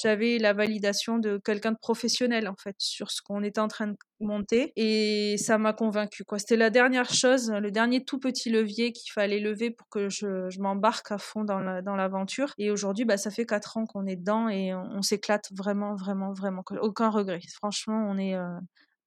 [0.00, 3.88] j'avais la validation de quelqu'un de professionnel en fait sur ce qu'on était en train
[3.88, 6.38] de monter et ça m'a convaincu quoi.
[6.38, 10.48] C'était la dernière chose, le dernier tout petit levier qu'il fallait lever pour que je,
[10.48, 12.54] je m'embarque à fond dans l'aventure.
[12.58, 16.32] et aujourd'hui, bah, ça fait quatre ans qu'on est dedans et on, s'éclate vraiment, vraiment,
[16.32, 16.62] vraiment.
[16.80, 17.40] Aucun regret.
[17.54, 18.58] Franchement, on est euh,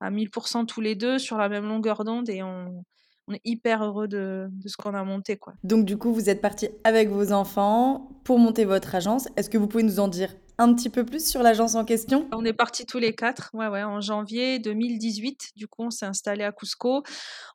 [0.01, 2.83] à 1000% tous les deux sur la même longueur d'onde et on,
[3.27, 5.37] on est hyper heureux de, de ce qu'on a monté.
[5.37, 5.53] Quoi.
[5.63, 9.27] Donc du coup, vous êtes parti avec vos enfants pour monter votre agence.
[9.35, 12.27] Est-ce que vous pouvez nous en dire un petit peu plus sur l'agence en question?
[12.31, 15.51] On est partis tous les quatre, ouais, ouais, en janvier 2018.
[15.55, 17.03] Du coup, on s'est installé à Cusco.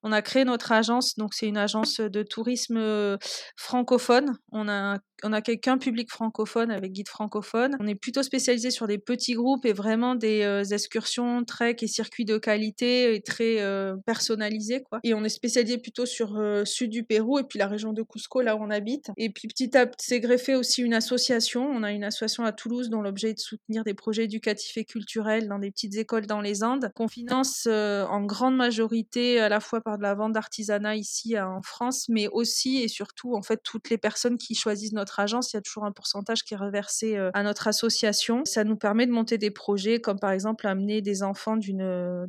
[0.02, 3.16] On a créé notre agence, donc c'est une agence de tourisme euh,
[3.56, 4.38] francophone.
[4.52, 7.76] On a on a qu'un public francophone avec guide francophone.
[7.78, 11.86] On est plutôt spécialisé sur des petits groupes et vraiment des euh, excursions, trek et
[11.86, 14.98] circuits de qualité et très euh, personnalisés quoi.
[15.04, 18.40] Et on est spécialisé plutôt sur sud du Pérou et puis la région de Cusco
[18.40, 19.10] là où on habite.
[19.18, 21.68] Et puis petit à petit s'est greffé aussi une association.
[21.70, 24.84] On a une association à Toulouse dont l'objet est de soutenir des projets éducatifs et
[24.84, 29.60] culturels dans des petites écoles dans les Andes qu'on finance en grande majorité à la
[29.60, 33.60] fois par de la vente d'artisanat ici en France mais aussi et surtout en fait
[33.62, 36.56] toutes les personnes qui choisissent notre agence, il y a toujours un pourcentage qui est
[36.56, 38.42] reversé euh, à notre association.
[38.44, 42.26] Ça nous permet de monter des projets comme par exemple amener des enfants d'une euh,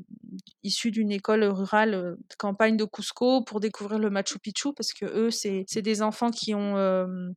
[0.63, 4.93] issus d'une école rurale de euh, campagne de Cusco pour découvrir le Machu Picchu parce
[4.93, 6.76] que eux c'est des enfants qui ont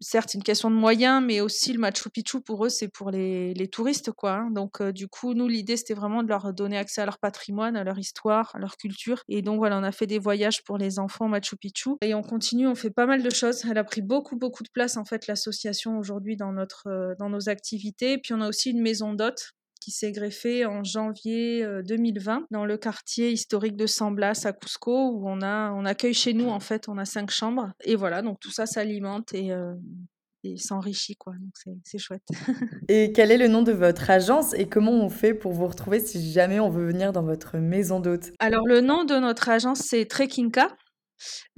[0.00, 3.55] certes une question de moyens mais aussi le Machu Picchu pour eux c'est pour les,
[3.55, 4.33] les, touristes quoi.
[4.33, 4.50] Hein.
[4.50, 7.85] Donc du coup nous l'idée c'était vraiment de leur donner accès à leur patrimoine, à
[7.85, 10.98] leur histoire, à leur culture et donc voilà on a fait des voyages pour les
[10.98, 13.64] enfants Machu Picchu et on continue on fait pas mal de choses.
[13.70, 17.29] Elle a pris beaucoup beaucoup de place en fait l'association aujourd'hui dans, notre, euh, dans
[17.29, 18.18] nos activités.
[18.18, 22.64] Puis on a aussi une maison d'hôtes qui s'est greffée en janvier 2020 euh, dans
[22.64, 26.48] le quartier historique de San Blas à Cusco où on a on accueille chez nous
[26.48, 29.74] en fait on a cinq chambres et voilà donc tout ça s'alimente et, euh,
[30.44, 31.33] et s'enrichit quoi.
[31.35, 32.22] Donc c'est chouette.
[32.88, 36.00] et quel est le nom de votre agence et comment on fait pour vous retrouver
[36.00, 39.80] si jamais on veut venir dans votre maison d'hôtes Alors le nom de notre agence
[39.80, 40.68] c'est Trekkinka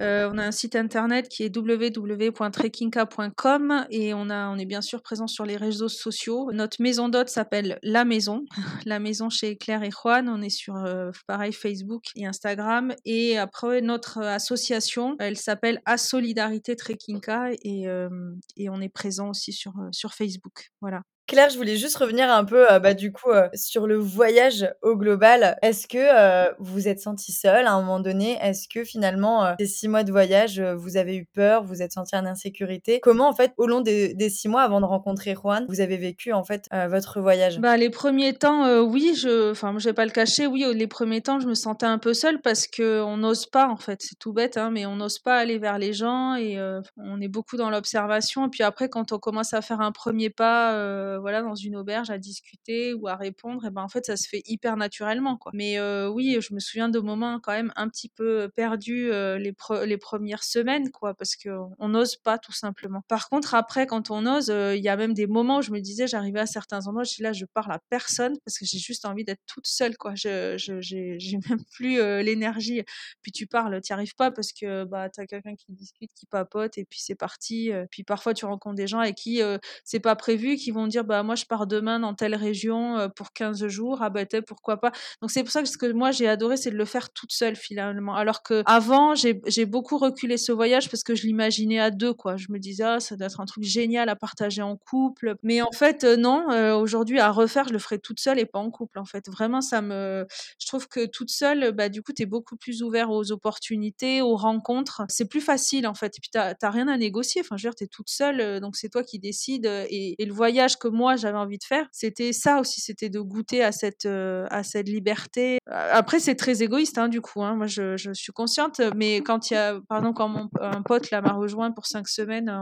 [0.00, 5.26] euh, on a un site internet qui est www.trekkinka.com et on, est bien sûr présent
[5.26, 6.50] sur les réseaux sociaux.
[6.52, 8.44] Notre maison d'hôte s'appelle La Maison,
[8.86, 10.28] La Maison chez Claire et Juan.
[10.28, 11.10] On est sur euh,
[11.52, 12.94] Facebook et Instagram.
[13.04, 18.08] Et après, notre association, elle s'appelle A Solidarité Trekkinka et, euh,
[18.56, 20.70] et on est présent aussi sur, sur Facebook.
[20.80, 21.02] Voilà.
[21.26, 24.72] Claire, je voulais juste revenir un peu, euh, bah, du coup, euh, sur le voyage
[24.82, 25.58] au global.
[25.60, 28.38] Est-ce que euh, vous vous êtes senti seule à un moment donné?
[28.40, 32.14] Est-ce que finalement, ces six mois de voyage, vous avez eu peur, vous êtes senti
[32.14, 33.00] en insécurité?
[33.00, 36.32] Comment, en fait, au long des, six mois avant de rencontrer Juan, vous avez vécu,
[36.32, 37.58] en fait, votre voyage?
[37.58, 41.22] Bah, Les premiers temps, oui, je enfin, je vais pas le cacher, oui, les premiers
[41.22, 44.34] temps, je me sentais un peu seule parce qu'on n'ose pas, en fait, c'est tout
[44.34, 46.60] bête, hein, mais on n'ose pas aller vers les gens et
[46.98, 48.46] on est beaucoup dans l'observation.
[48.46, 51.76] Et puis après, quand on commence à faire un premier pas, euh, voilà, dans une
[51.76, 55.36] auberge à discuter ou à répondre, et ben en fait ça se fait hyper naturellement
[55.36, 55.52] quoi.
[55.54, 59.38] Mais euh, oui, je me souviens de moments quand même un petit peu perdus euh,
[59.38, 59.54] les,
[59.86, 63.02] les premières semaines quoi, parce que on n'ose pas tout simplement.
[63.08, 65.80] Par contre après quand on ose, il y a même des moments où je me
[65.80, 68.78] disais j'arrivais à certains endroits, je suis là je parle à personne parce que j'ai
[68.78, 70.14] juste envie d'être toute seule quoi.
[70.14, 72.82] Je j'ai même plus l'énergie.
[73.22, 76.78] Puis tu parles, tu arrives pas parce que bah as quelqu'un qui discute, qui papote
[76.78, 77.70] et puis c'est parti.
[77.90, 79.40] Puis parfois tu rencontres des gens avec qui
[79.84, 83.08] c'est pas prévu, qui vont dire bah moi je pars demain dans telle région euh,
[83.08, 84.92] pour 15 jours, ah bah pourquoi pas?
[85.22, 87.32] Donc c'est pour ça que ce que moi j'ai adoré c'est de le faire toute
[87.32, 88.14] seule finalement.
[88.14, 92.36] Alors que avant j'ai beaucoup reculé ce voyage parce que je l'imaginais à deux quoi.
[92.36, 95.36] Je me disais ah ça doit être un truc génial à partager en couple.
[95.42, 98.46] Mais en fait euh, non, euh, aujourd'hui à refaire je le ferai toute seule et
[98.46, 99.28] pas en couple en fait.
[99.28, 100.26] Vraiment ça me,
[100.60, 104.20] je trouve que toute seule bah du coup tu es beaucoup plus ouvert aux opportunités,
[104.22, 105.02] aux rencontres.
[105.08, 106.16] C'est plus facile en fait.
[106.18, 107.40] Et puis t'as rien à négocier.
[107.42, 110.32] Enfin je veux dire t'es toute seule donc c'est toi qui décides et, et le
[110.32, 114.06] voyage que moi j'avais envie de faire, c'était ça aussi, c'était de goûter à cette,
[114.06, 115.58] euh, à cette liberté.
[115.66, 117.42] Après, c'est très égoïste, hein, du coup.
[117.42, 117.54] Hein.
[117.56, 121.20] Moi, je, suis consciente, mais quand il y a, pardon, quand mon un pote là
[121.20, 122.52] m'a rejoint pour cinq semaines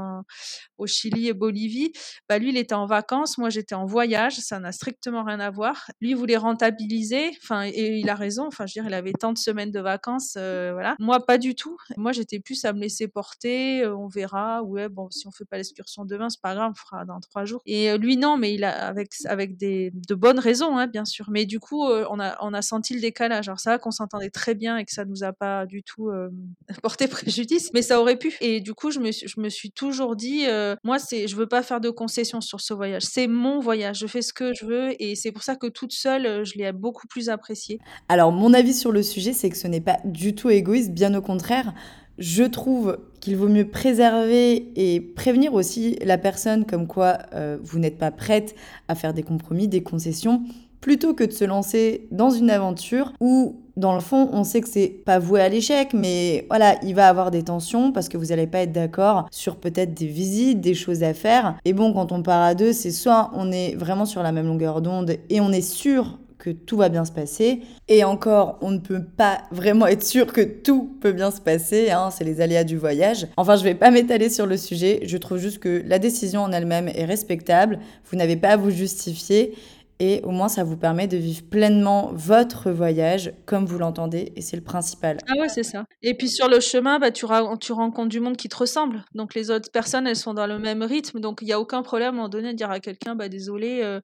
[0.78, 1.92] au Chili et Bolivie,
[2.28, 5.50] bah lui, il était en vacances, moi j'étais en voyage, ça n'a strictement rien à
[5.50, 5.86] voir.
[6.00, 8.46] Lui il voulait rentabiliser, enfin, et il a raison.
[8.46, 10.96] Enfin, je veux dire, il avait tant de semaines de vacances, euh, voilà.
[10.98, 11.76] Moi, pas du tout.
[11.96, 13.82] Moi, j'étais plus à me laisser porter.
[13.82, 14.62] Euh, on verra.
[14.62, 17.44] Ouais, bon, si on fait pas l'excursion demain, c'est pas grave, on fera dans trois
[17.44, 17.60] jours.
[17.66, 21.26] Et lui, non, mais il a avec avec des de bonnes raisons, hein, bien sûr.
[21.30, 23.48] Mais du coup, euh, on a on a senti le décalage.
[23.48, 26.28] Alors ça, qu'on s'entendait très bien et que ça nous a pas du tout euh,
[26.82, 28.36] porté préjudice, mais ça aurait pu.
[28.40, 31.48] Et du coup, je me je me suis toujours dit, euh, moi, c'est je veux
[31.48, 33.02] pas faire de concessions sur ce voyage.
[33.02, 33.98] C'est mon voyage.
[33.98, 36.72] Je fais ce que je veux et c'est pour ça que toute seule, je l'ai
[36.72, 37.78] beaucoup plus apprécié.
[38.08, 41.14] Alors mon avis sur le sujet, c'est que ce n'est pas du tout égoïste, bien
[41.14, 41.72] au contraire
[42.18, 47.78] je trouve qu'il vaut mieux préserver et prévenir aussi la personne comme quoi euh, vous
[47.78, 48.54] n'êtes pas prête
[48.88, 50.42] à faire des compromis, des concessions,
[50.80, 54.68] plutôt que de se lancer dans une aventure où dans le fond, on sait que
[54.68, 58.26] c'est pas voué à l'échec, mais voilà, il va avoir des tensions parce que vous
[58.26, 61.56] n'allez pas être d'accord sur peut-être des visites, des choses à faire.
[61.64, 64.46] Et bon, quand on part à deux, c'est soit on est vraiment sur la même
[64.46, 67.62] longueur d'onde et on est sûr que tout va bien se passer.
[67.88, 71.90] Et encore, on ne peut pas vraiment être sûr que tout peut bien se passer.
[71.90, 73.26] Hein, c'est les aléas du voyage.
[73.38, 75.00] Enfin, je vais pas m'étaler sur le sujet.
[75.04, 77.78] Je trouve juste que la décision en elle-même est respectable.
[78.10, 79.54] Vous n'avez pas à vous justifier.
[80.00, 84.32] Et au moins, ça vous permet de vivre pleinement votre voyage comme vous l'entendez.
[84.36, 85.18] Et c'est le principal.
[85.28, 85.84] Ah ouais, c'est ça.
[86.02, 87.26] Et puis sur le chemin, bah, tu,
[87.60, 89.04] tu rencontres du monde qui te ressemble.
[89.14, 91.20] Donc les autres personnes, elles sont dans le même rythme.
[91.20, 93.80] Donc il n'y a aucun problème à moment donné de dire à quelqu'un, bah, désolé,
[93.82, 94.00] euh,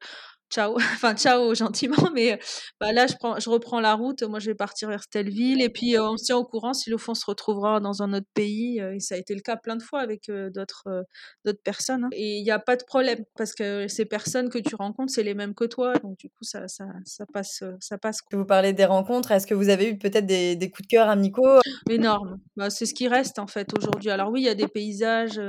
[0.50, 2.38] ciao, enfin ciao gentiment, mais
[2.80, 5.62] bah, là je, prends, je reprends la route, moi je vais partir vers telle ville,
[5.62, 8.26] et puis on se tient au courant si le fond se retrouvera dans un autre
[8.34, 11.04] pays, et ça a été le cas plein de fois avec d'autres
[11.44, 12.10] d'autres personnes, hein.
[12.12, 15.22] et il n'y a pas de problème, parce que ces personnes que tu rencontres, c'est
[15.22, 17.62] les mêmes que toi, donc du coup ça, ça, ça passe.
[17.80, 20.88] Ça passe Vous parlez des rencontres, est-ce que vous avez eu peut-être des, des, coups
[20.88, 21.60] de cœur amicaux?
[21.88, 24.10] Énorme, bah, c'est ce qui reste en fait aujourd'hui.
[24.10, 25.40] Alors oui, il y a des paysages,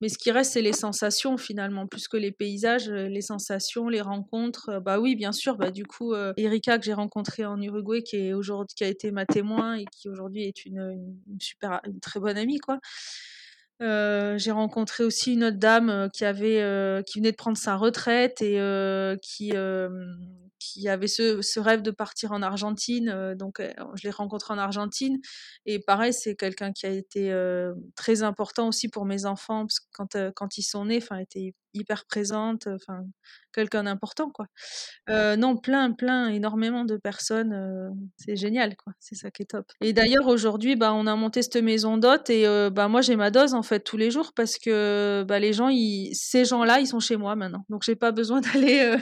[0.00, 4.00] mais ce qui reste, c'est les sensations finalement, plus que les paysages, les sensations, les
[4.00, 5.56] rencontres rencontres, bah oui, bien sûr.
[5.56, 9.10] Bah du coup, Erika que j'ai rencontrée en Uruguay, qui est aujourd'hui, qui a été
[9.10, 12.78] ma témoin et qui aujourd'hui est une, super, une très bonne amie, quoi.
[13.80, 18.58] j'ai rencontré aussi une autre dame qui avait, qui venait de prendre sa retraite et
[19.22, 19.52] qui
[20.58, 23.34] qui avait ce, rêve de partir en Argentine.
[23.36, 23.60] donc,
[23.94, 25.18] je l'ai rencontrée en Argentine.
[25.66, 27.34] Et pareil, c'est quelqu'un qui a été
[27.96, 31.54] très important aussi pour mes enfants, parce que quand, quand ils sont nés, enfin, était
[31.74, 33.04] hyper présente, enfin,
[33.52, 34.46] quelqu'un d'important, quoi.
[35.08, 38.92] Euh, non, plein, plein, énormément de personnes, euh, c'est génial, quoi.
[38.98, 39.66] C'est ça qui est top.
[39.80, 43.16] Et d'ailleurs, aujourd'hui, bah, on a monté cette maison d'hôte et euh, bah, moi, j'ai
[43.16, 45.70] ma dose, en fait, tous les jours parce que bah, les gens,
[46.12, 47.64] ces gens-là, ils sont chez moi maintenant.
[47.68, 48.96] Donc, j'ai pas besoin d'aller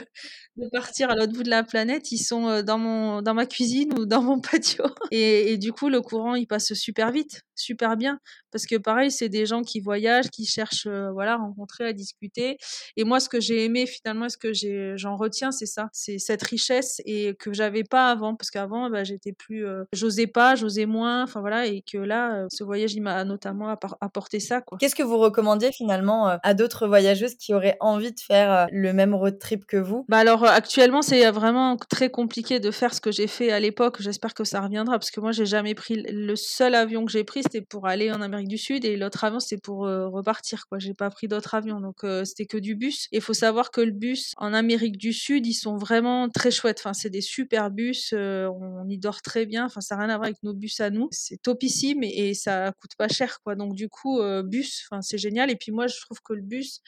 [0.57, 2.11] de partir à l'autre bout de la planète.
[2.11, 4.85] Ils sont dans, mon, dans ma cuisine ou dans mon patio.
[5.11, 8.19] Et, et du coup, le courant, il passe super vite, super bien.
[8.51, 12.57] Parce que pareil, c'est des gens qui voyagent, qui cherchent voilà, à rencontrer, à discuter.
[12.97, 14.51] Et moi, ce que j'ai aimé finalement, ce que
[14.97, 19.03] j'en retiens, c'est ça, c'est cette richesse et que j'avais pas avant, parce qu'avant, bah,
[19.03, 22.93] j'étais plus, euh, j'osais pas, j'osais moins, enfin voilà, et que là, euh, ce voyage,
[22.93, 24.61] il m'a notamment apporté ça.
[24.79, 28.93] Qu'est-ce que vous recommandiez finalement euh, à d'autres voyageuses qui auraient envie de faire le
[28.93, 30.05] même road trip que vous?
[30.09, 34.01] Bah alors actuellement, c'est vraiment très compliqué de faire ce que j'ai fait à l'époque.
[34.01, 37.23] J'espère que ça reviendra, parce que moi, j'ai jamais pris le seul avion que j'ai
[37.23, 40.67] pris, c'était pour aller en Amérique du Sud, et l'autre avion, c'était pour repartir.
[40.67, 43.07] Quoi, j'ai pas pris d'autres avions, donc c'était du bus.
[43.11, 46.79] Il faut savoir que le bus en Amérique du Sud, ils sont vraiment très chouettes.
[46.79, 49.65] Enfin, c'est des super bus, euh, on y dort très bien.
[49.65, 51.07] Enfin, ça n'a rien à voir avec nos bus à nous.
[51.11, 53.55] C'est topissime et, et, ça coûte pas cher, quoi.
[53.55, 55.51] Donc du coup, euh, bus, c'est génial.
[55.51, 56.81] Et puis moi, je trouve que le bus,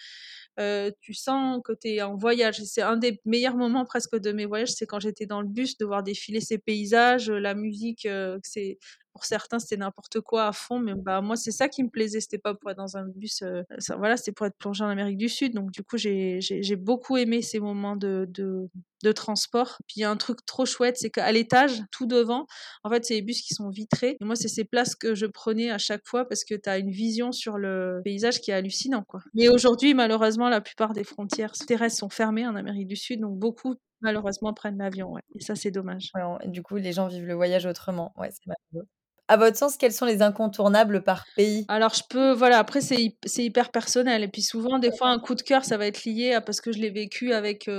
[0.60, 2.62] euh, tu sens que tu es en voyage.
[2.64, 5.78] C'est un des meilleurs moments presque de mes voyages, c'est quand j'étais dans le bus,
[5.78, 8.08] de voir défiler ces paysages, la musique,
[8.44, 8.78] c'est
[9.14, 12.20] pour certains c'était n'importe quoi à fond mais bah moi c'est ça qui me plaisait
[12.20, 13.44] c'était pas pour être dans un bus
[13.80, 17.18] ça, voilà c'était pour être plongé en Amérique du Sud donc du coup j'ai beaucoup
[17.18, 19.80] aimé ces moments de, de, transport.
[19.86, 22.48] Puis il y a un truc trop chouette c'est qu'à l'étage tout devant
[22.84, 24.18] en fait c'est les bus qui sont vitrés.
[24.22, 26.92] Moi c'est ces places que je prenais à chaque fois parce que tu as une
[26.92, 29.22] vision sur le paysage qui est hallucinant quoi.
[29.34, 33.38] Mais aujourd'hui malheureusement la plupart des frontières terrestres sont fermées en Amérique du Sud donc
[33.38, 36.12] beaucoup malheureusement prennent l'avion et ça c'est dommage.
[36.46, 38.14] Du coup les gens vivent le voyage autrement.
[38.18, 38.88] Ouais c'est malheureux
[39.28, 41.66] à votre sens, quels sont les incontournables par pays?
[41.68, 44.24] Alors, je peux, voilà, après, c'est hyper personnel.
[44.24, 46.62] Et puis, souvent, des fois, un coup de cœur, ça va être lié à parce
[46.62, 47.70] que je l'ai vécu avec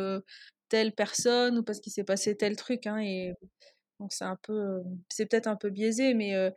[0.68, 2.86] telle personne ou parce qu'il s'est passé tel truc.
[2.86, 3.34] Hein, et
[4.00, 4.10] donc
[4.42, 6.50] peu, c'est peut-être un peu biaisé, mais euh,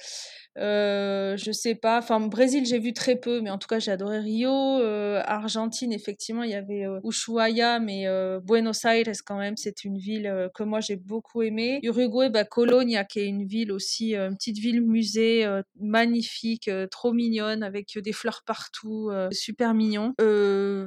[0.57, 1.99] euh, je sais pas.
[1.99, 4.51] Enfin, Brésil, j'ai vu très peu, mais en tout cas, j'ai adoré Rio.
[4.51, 8.05] Argentine, effectivement, il y avait Ushuaia, mais
[8.43, 11.79] Buenos Aires, quand même, c'est une ville que moi j'ai beaucoup aimée.
[11.83, 15.45] Uruguay, bah, Colonia, qui est une ville aussi, une petite ville musée,
[15.79, 20.13] magnifique, trop mignonne, avec des fleurs partout, super mignon.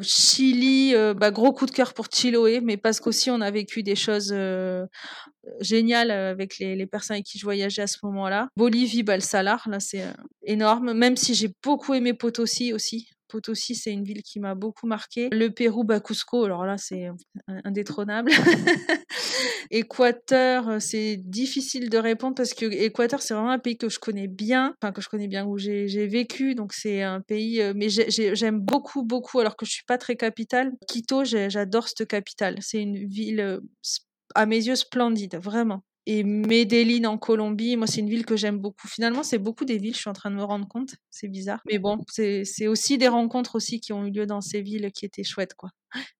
[0.02, 3.96] Chili, bah, gros coup de cœur pour Chiloé, mais parce qu'aussi on a vécu des
[3.96, 4.34] choses
[5.60, 8.48] génial avec les, personnes avec qui je voyageais à ce moment-là.
[8.56, 10.04] Bolivie, bah, le Salar, là c'est
[10.44, 13.08] énorme, même si j'ai beaucoup aimé Potosi aussi.
[13.30, 15.28] Potosi, c'est une ville qui m'a beaucoup marqué.
[15.30, 17.08] Le Pérou, bah, Cusco, alors là, c'est
[17.64, 18.32] indétrônable.
[19.70, 24.26] Équateur, c'est difficile de répondre parce que Équateur, c'est vraiment un pays que je connais
[24.26, 26.54] bien, enfin que je connais bien, où j'ai vécu.
[26.54, 30.72] Donc c'est un pays, mais j'aime beaucoup, beaucoup, alors que je suis pas très capitale.
[30.88, 32.56] Quito, j'adore cette capitale.
[32.60, 33.60] C'est une ville
[34.34, 35.82] à mes yeux splendide, vraiment.
[36.06, 38.88] Et Medellin en Colombie, moi c'est une ville que j'aime beaucoup.
[38.88, 41.60] Finalement, c'est beaucoup des villes, je suis en train de me rendre compte, c'est bizarre.
[41.70, 45.04] Mais bon, c'est aussi des rencontres aussi qui ont eu lieu dans ces villes qui
[45.04, 45.70] étaient chouettes, quoi.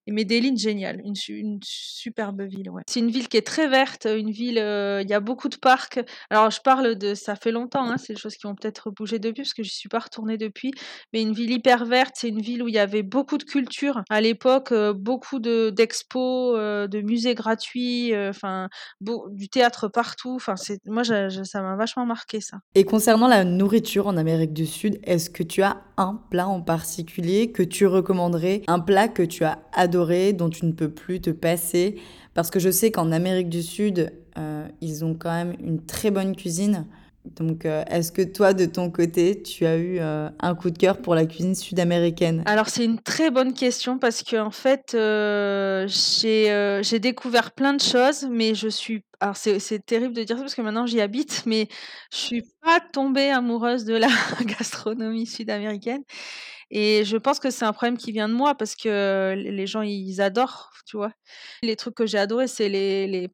[0.07, 2.69] Et Medellin, génial, une, une superbe ville.
[2.69, 2.83] Ouais.
[2.87, 5.99] C'est une ville qui est très verte, une ville, il y a beaucoup de parcs.
[6.29, 9.19] Alors je parle de, ça fait longtemps, hein, c'est des choses qui ont peut-être bougé
[9.19, 10.71] depuis parce que je suis pas retournée depuis,
[11.13, 14.03] mais une ville hyper verte, c'est une ville où il y avait beaucoup de culture
[14.09, 18.69] à l'époque, beaucoup de d'expos, de musées gratuits, enfin
[19.01, 20.35] du théâtre partout.
[20.35, 22.57] Enfin c'est, moi ça m'a vachement marqué ça.
[22.75, 26.61] Et concernant la nourriture en Amérique du Sud, est-ce que tu as un plat en
[26.61, 31.21] particulier que tu recommanderais, un plat que tu as adoré, dont tu ne peux plus
[31.21, 31.95] te passer
[32.33, 36.11] Parce que je sais qu'en Amérique du Sud, euh, ils ont quand même une très
[36.11, 36.85] bonne cuisine.
[37.35, 40.77] Donc, euh, est-ce que toi, de ton côté, tu as eu euh, un coup de
[40.77, 42.41] cœur pour la cuisine sud-américaine?
[42.47, 44.95] Alors, c'est une très bonne question parce que en fait,
[45.87, 49.03] j'ai découvert plein de choses, mais je suis.
[49.19, 51.67] Alors, c'est terrible de dire ça parce que maintenant j'y habite, mais
[52.11, 54.07] je suis pas tombée amoureuse de la
[54.57, 56.01] gastronomie sud-américaine.
[56.73, 59.81] Et je pense que c'est un problème qui vient de moi parce que les gens,
[59.81, 61.11] ils adorent, tu vois.
[61.63, 63.29] Les trucs que j'ai adorés, c'est les, les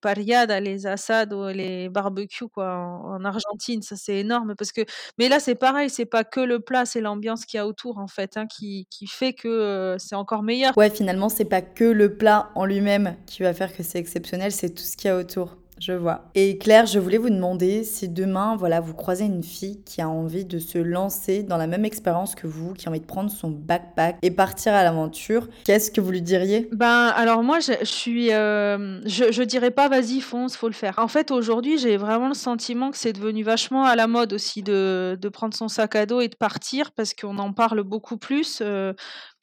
[0.59, 3.83] les asados, les barbecues, quoi, en, Argentine.
[3.83, 4.81] Ça, c'est énorme parce que,
[5.19, 7.99] mais là, c'est pareil, c'est pas que le plat, c'est l'ambiance qu'il y a autour,
[7.99, 10.75] en fait, hein, qui, qui fait que euh, c'est encore meilleur.
[10.75, 14.51] Ouais, finalement, c'est pas que le plat en lui-même qui va faire que c'est exceptionnel,
[14.51, 15.57] c'est tout ce qu'il y a autour.
[15.79, 16.29] Je vois.
[16.33, 20.09] Et Claire, je voulais vous demander si demain, voilà, vous croisez une fille qui a
[20.09, 23.29] envie de se lancer dans la même expérience que vous, qui a envie de prendre
[23.29, 26.67] son backpack et partir à l'aventure, qu'est-ce que vous lui diriez?
[26.71, 30.95] Ben, alors moi, je, suis, euh, je, dirais pas vas-y fonce, faut le faire.
[30.97, 34.63] En fait, aujourd'hui, j'ai vraiment le sentiment que c'est devenu vachement à la mode aussi
[34.63, 38.17] de, de prendre son sac à dos et de partir parce qu'on en parle beaucoup
[38.17, 38.59] plus.
[38.61, 38.93] Euh,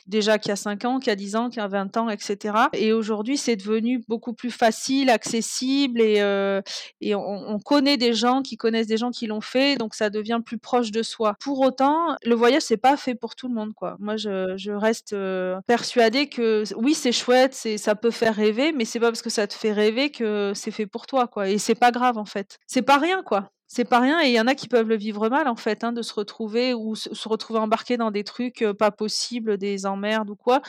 [0.07, 1.97] déjà qu'il y a 5 ans, qu'il y a 10 ans, qu'il y a 20
[1.97, 2.55] ans, etc.
[2.73, 6.61] Et aujourd'hui, c'est devenu beaucoup plus facile, accessible et, euh,
[7.01, 10.41] et on, connaît des gens qui connaissent des gens qui l'ont fait, donc ça devient
[10.45, 11.35] plus proche de soi.
[11.41, 13.97] Pour autant, le voyage, c'est pas fait pour tout le monde, quoi.
[14.01, 18.73] Moi, je, je reste euh, persuadée que oui, c'est chouette, c'est, ça peut faire rêver,
[18.73, 21.49] mais c'est pas parce que ça te fait rêver que c'est fait pour toi, quoi.
[21.49, 22.59] Et c'est pas grave, en fait.
[22.67, 24.97] C'est pas rien, quoi c'est pas rien et il y en a qui peuvent le
[24.97, 28.65] vivre mal en fait, hein, de se retrouver ou se retrouver embarqués dans des trucs
[28.79, 30.63] pas possibles, des emmerdes ou quoi,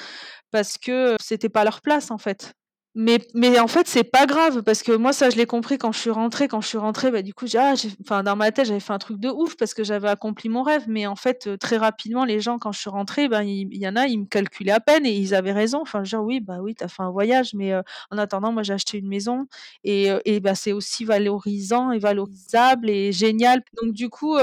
[0.52, 2.54] parce que c'était pas leur place en fait.
[2.98, 5.92] Mais, mais en fait, c'est pas grave parce que moi, ça, je l'ai compris quand
[5.92, 6.48] je suis rentrée.
[6.48, 8.94] Quand je suis rentrée, bah, du coup, j'ai, ah, enfin, dans ma tête, j'avais fait
[8.94, 10.86] un truc de ouf parce que j'avais accompli mon rêve.
[10.88, 13.86] Mais en fait, euh, très rapidement, les gens, quand je suis rentrée, ben, il, y,
[13.86, 15.82] en a, ils me calculaient à peine et ils avaient raison.
[15.82, 17.82] Enfin, genre, oui, bah oui, t'as fait un voyage, mais euh,
[18.12, 19.46] en attendant, moi, j'ai acheté une maison
[19.84, 23.62] et, euh, et bah, c'est aussi valorisant et valorisable et génial.
[23.84, 24.38] Donc, du coup,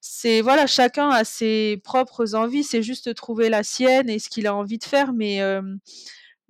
[0.00, 2.64] c'est, voilà, chacun a ses propres envies.
[2.64, 5.12] C'est juste trouver la sienne et ce qu'il a envie de faire.
[5.12, 5.40] Mais,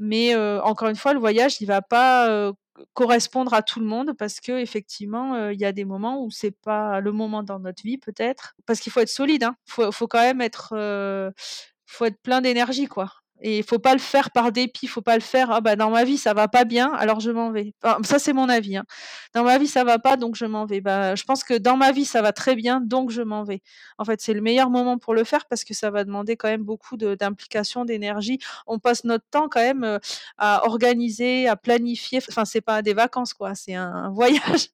[0.03, 2.53] mais encore une fois, le voyage, il va pas
[2.95, 6.51] correspondre à tout le monde parce que effectivement, il y a des moments où c'est
[6.63, 8.55] pas le moment dans notre vie peut-être.
[8.67, 9.57] Parce qu'il faut être solide, hein.
[9.69, 10.75] Faut, faut quand même être,
[11.87, 13.22] faut être plein d'énergie, quoi.
[13.43, 15.51] Et il faut pas le faire par dépit, il faut pas le faire.
[15.51, 17.75] Ah bah dans ma vie ça va pas bien, alors je m'en vais.
[18.05, 18.77] ça c'est mon avis.
[18.77, 18.85] Hein.
[19.35, 20.81] Dans ma vie ça va pas, donc je m'en vais.
[20.81, 23.61] Bah je pense que dans ma vie ça va très bien, donc je m'en vais.
[23.99, 26.49] En fait c'est le meilleur moment pour le faire parce que ça va demander quand
[26.49, 28.39] même beaucoup d'implication, d'énergie.
[28.67, 29.99] On passe notre temps quand même euh,
[30.39, 32.21] à organiser, à planifier.
[32.29, 34.69] Enfin c'est pas des vacances quoi, c'est un, voyage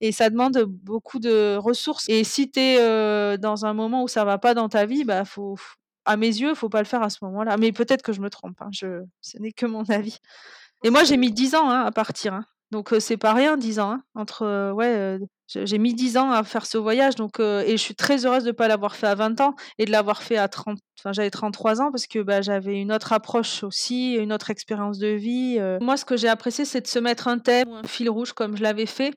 [0.00, 2.08] et ça demande beaucoup de ressources.
[2.08, 5.04] Et si tu es euh, dans un moment où ça va pas dans ta vie,
[5.04, 5.56] bah faut
[6.04, 7.56] à mes yeux, il faut pas le faire à ce moment-là.
[7.56, 8.60] Mais peut-être que je me trompe.
[8.60, 8.70] Hein.
[8.72, 10.18] Ce n'est que mon avis.
[10.82, 12.34] Et moi, j'ai mis 10 ans hein, à partir.
[12.34, 12.44] Hein.
[12.70, 14.00] Donc, c'est pas rien, 10 ans.
[14.14, 17.14] Entre, ouais, j'ai mis 10 ans à faire ce voyage.
[17.16, 19.84] Donc, et je suis très heureuse de ne pas l'avoir fait à 20 ans et
[19.84, 20.78] de l'avoir fait à 30.
[21.00, 24.98] Enfin, j'avais 33 ans parce que bah, j'avais une autre approche aussi, une autre expérience
[24.98, 25.58] de vie.
[25.80, 28.32] Moi, ce que j'ai apprécié, c'est de se mettre un thème ou un fil rouge
[28.32, 29.12] comme je l'avais fait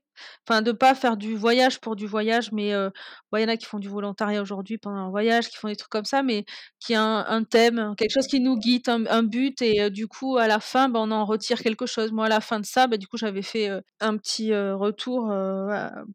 [0.48, 3.66] Enfin, de pas faire du voyage pour du voyage, mais il y en a qui
[3.66, 6.46] font du volontariat aujourd'hui pendant un voyage, qui font des trucs comme ça, mais
[6.80, 10.48] qui a un, thème, quelque chose qui nous guide, un, but, et du coup, à
[10.48, 12.12] la fin, bah, on en retire quelque chose.
[12.12, 15.32] Moi, à la fin de ça, bah, du coup, j'avais fait un petit retour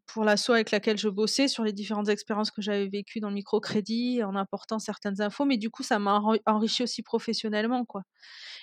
[0.05, 3.35] pour l'asso avec laquelle je bossais sur les différentes expériences que j'avais vécues dans le
[3.35, 8.03] microcrédit, en apportant certaines infos, mais du coup, ça m'a enrichi aussi professionnellement, quoi.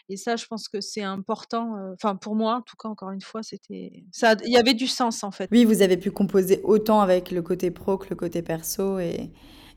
[0.09, 1.74] Et ça, je pense que c'est important.
[1.94, 4.35] Enfin, pour moi, en tout cas, encore une fois, c'était ça.
[4.44, 5.48] Il y avait du sens en fait.
[5.53, 9.31] Oui, vous avez pu composer autant avec le côté pro que le côté perso, et,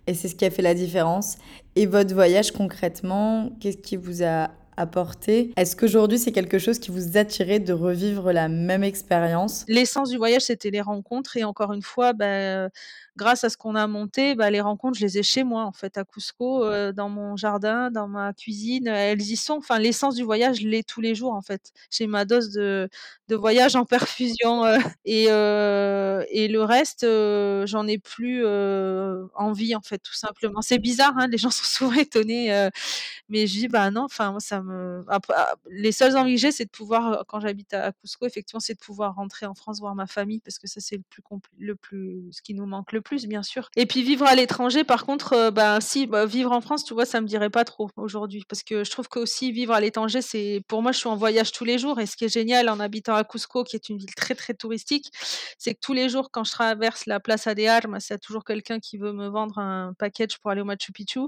[0.08, 1.38] et c'est ce qui a fait la différence.
[1.76, 6.91] Et votre voyage concrètement, qu'est-ce qui vous a apporté Est-ce qu'aujourd'hui c'est quelque chose qui
[6.91, 9.65] vous attirait de revivre la même expérience?
[9.67, 12.69] L'essence du voyage, c'était les rencontres, et encore une fois, bah,
[13.17, 15.71] grâce à ce qu'on a monté, bah, les rencontres, je les ai chez moi, en
[15.71, 19.56] fait, à Cusco, dans mon jardin, dans ma cuisine, elles y sont.
[19.58, 21.71] Enfin, l'essence du voyage, je l'ai tous les jours, en fait.
[21.91, 22.89] J'ai ma dose de
[23.30, 24.63] de voyage en perfusion,
[25.06, 27.02] et et le reste,
[27.67, 28.45] j'en ai plus,
[29.36, 30.62] envie, en fait, tout simplement.
[30.62, 32.69] C'est bizarre, hein, les gens sont souvent étonnés,
[33.30, 35.34] mais je dis: «Bah, non», enfin, moi, ça me après,
[35.69, 38.80] les seules envies que j'ai, c'est de pouvoir, quand j'habite à Cusco, effectivement, c'est de
[38.80, 41.23] pouvoir rentrer en France voir ma famille parce que ça, c'est le plus
[41.60, 43.69] le plus ce qui nous manque le plus, bien sûr.
[43.75, 47.05] Et puis vivre à l'étranger, par contre, bah, si, bah, vivre en France, tu vois,
[47.05, 50.61] ça me dirait pas trop aujourd'hui parce que je trouve qu'aussi vivre à l'étranger, c'est
[50.67, 52.80] pour moi, je suis en voyage tous les jours et ce qui est génial en
[52.80, 55.11] habitant à Cusco, qui est une ville très, très touristique,
[55.57, 58.19] c'est que tous les jours, quand je traverse la Plaza de Armas, il y a
[58.19, 61.21] toujours quelqu'un qui veut me vendre un package pour aller au Machu Picchu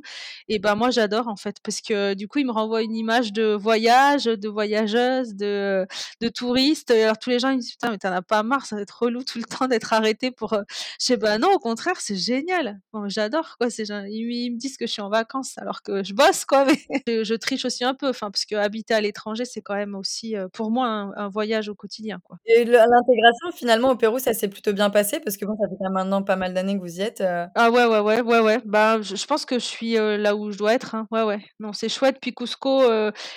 [0.48, 3.34] et ben, moi, j'adore, en fait, parce que du coup, il me renvoie une image
[3.34, 5.86] de voyage, de voyageuse, de
[6.22, 6.92] de touriste.
[6.92, 8.76] Alors tous les gens ils me disent: «Putain, mais tu en as pas marre, ça
[8.76, 10.64] va être relou tout le temps d'être arrêté pour, heu»
[11.00, 12.80] je sais: «Bah non, contraire, c'est génial».
[12.94, 16.14] Bon, j'adore, quoi, ils ils me disent que je suis en vacances alors que je
[16.14, 19.62] bosse, quoi, mais je je triche aussi un peu, enfin, parce qu'habiter à l'étranger, c'est
[19.62, 22.38] quand même aussi, pour moi, un un voyage au quotidien, quoi.
[22.46, 25.20] Et l'intégration, finalement, au Pérou, ça s'est plutôt bien passé?
[25.20, 27.22] Parce que bon, ça fait quand même maintenant pas mal d'années que vous y êtes,
[27.56, 28.60] Ah ouais, ouais, ouais, ouais, ouais.
[28.66, 31.08] Bah, je je pense que je suis, là où je dois être, hein.
[31.12, 31.40] Ouais, ouais.
[31.60, 32.18] Non, c'est chouette.
[32.22, 32.84] Puis Cusco,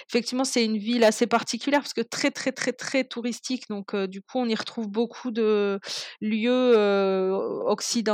[0.08, 3.64] effectivement, c'est une ville assez particulière parce que très, très, très, très touristique.
[3.70, 5.80] Donc, du coup, on y retrouve beaucoup de
[6.20, 7.32] lieux, heu,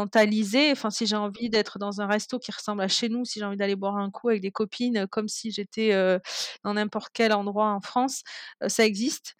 [0.04, 0.70] occidentalisés.
[0.72, 3.44] Enfin, si j'ai envie d'être dans un resto qui ressemble à chez nous, si j'ai
[3.44, 6.20] envie d'aller boire un coup avec des copines, comme si j'étais, heu,
[6.64, 8.22] dans n'importe quel endroit en France,
[8.62, 9.34] heu, ça existe.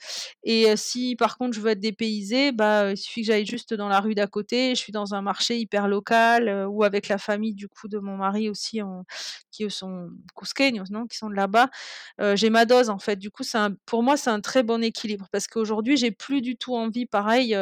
[0.45, 3.89] Et si par contre je veux être dépaysée, bah, il suffit que j'aille juste dans
[3.89, 4.71] la rue d'à côté.
[4.75, 8.17] Je suis dans un marché hyper local, ou avec la famille du coup de mon
[8.17, 8.81] mari aussi,
[9.51, 11.07] qui sont cusqueños, non?
[11.07, 11.69] Qui sont de là-bas.
[12.35, 13.17] J'ai ma dose en fait.
[13.17, 13.43] Du coup,
[13.87, 17.57] pour moi, c'est un très bon équilibre parce qu'aujourd'hui, j'ai plus du tout envie pareil,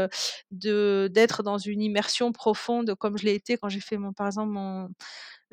[0.51, 4.27] de d'être dans une immersion profonde comme je l'ai été quand j'ai fait mon par
[4.27, 4.89] exemple mon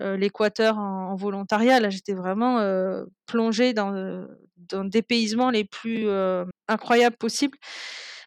[0.01, 1.79] heu, l'Équateur en volontariat.
[1.79, 4.27] Là, j'étais vraiment, heu, plongée dans, heu,
[4.57, 6.07] dans le dépaysement les plus,
[6.67, 7.57] incroyables possibles.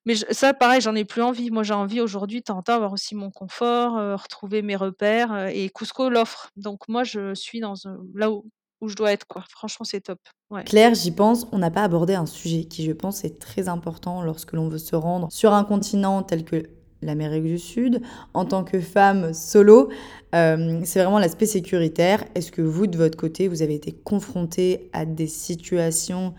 [0.06, 1.50] Mais ça pareil, j'en ai plus envie.
[1.50, 6.50] Moi, j'ai envie aujourd'hui temps avoir aussi mon confort, retrouver mes repères, et Cusco l'offre.
[6.56, 7.74] Donc moi, je suis dans
[8.14, 8.44] là où
[8.80, 9.26] où je dois être.
[9.50, 10.18] Franchement, c'est top.
[10.66, 14.22] Claire, j'y pense, on n'a pas abordé un sujet qui, je pense, est très important
[14.22, 16.64] lorsque l'on veut se rendre sur un continent tel que
[17.02, 18.00] l'Amérique du Sud.
[18.34, 19.90] En tant que femme solo,
[20.34, 22.24] euh, c'est vraiment l'aspect sécuritaire.
[22.34, 26.34] Est-ce que vous, de votre côté, vous avez été confrontée à des situations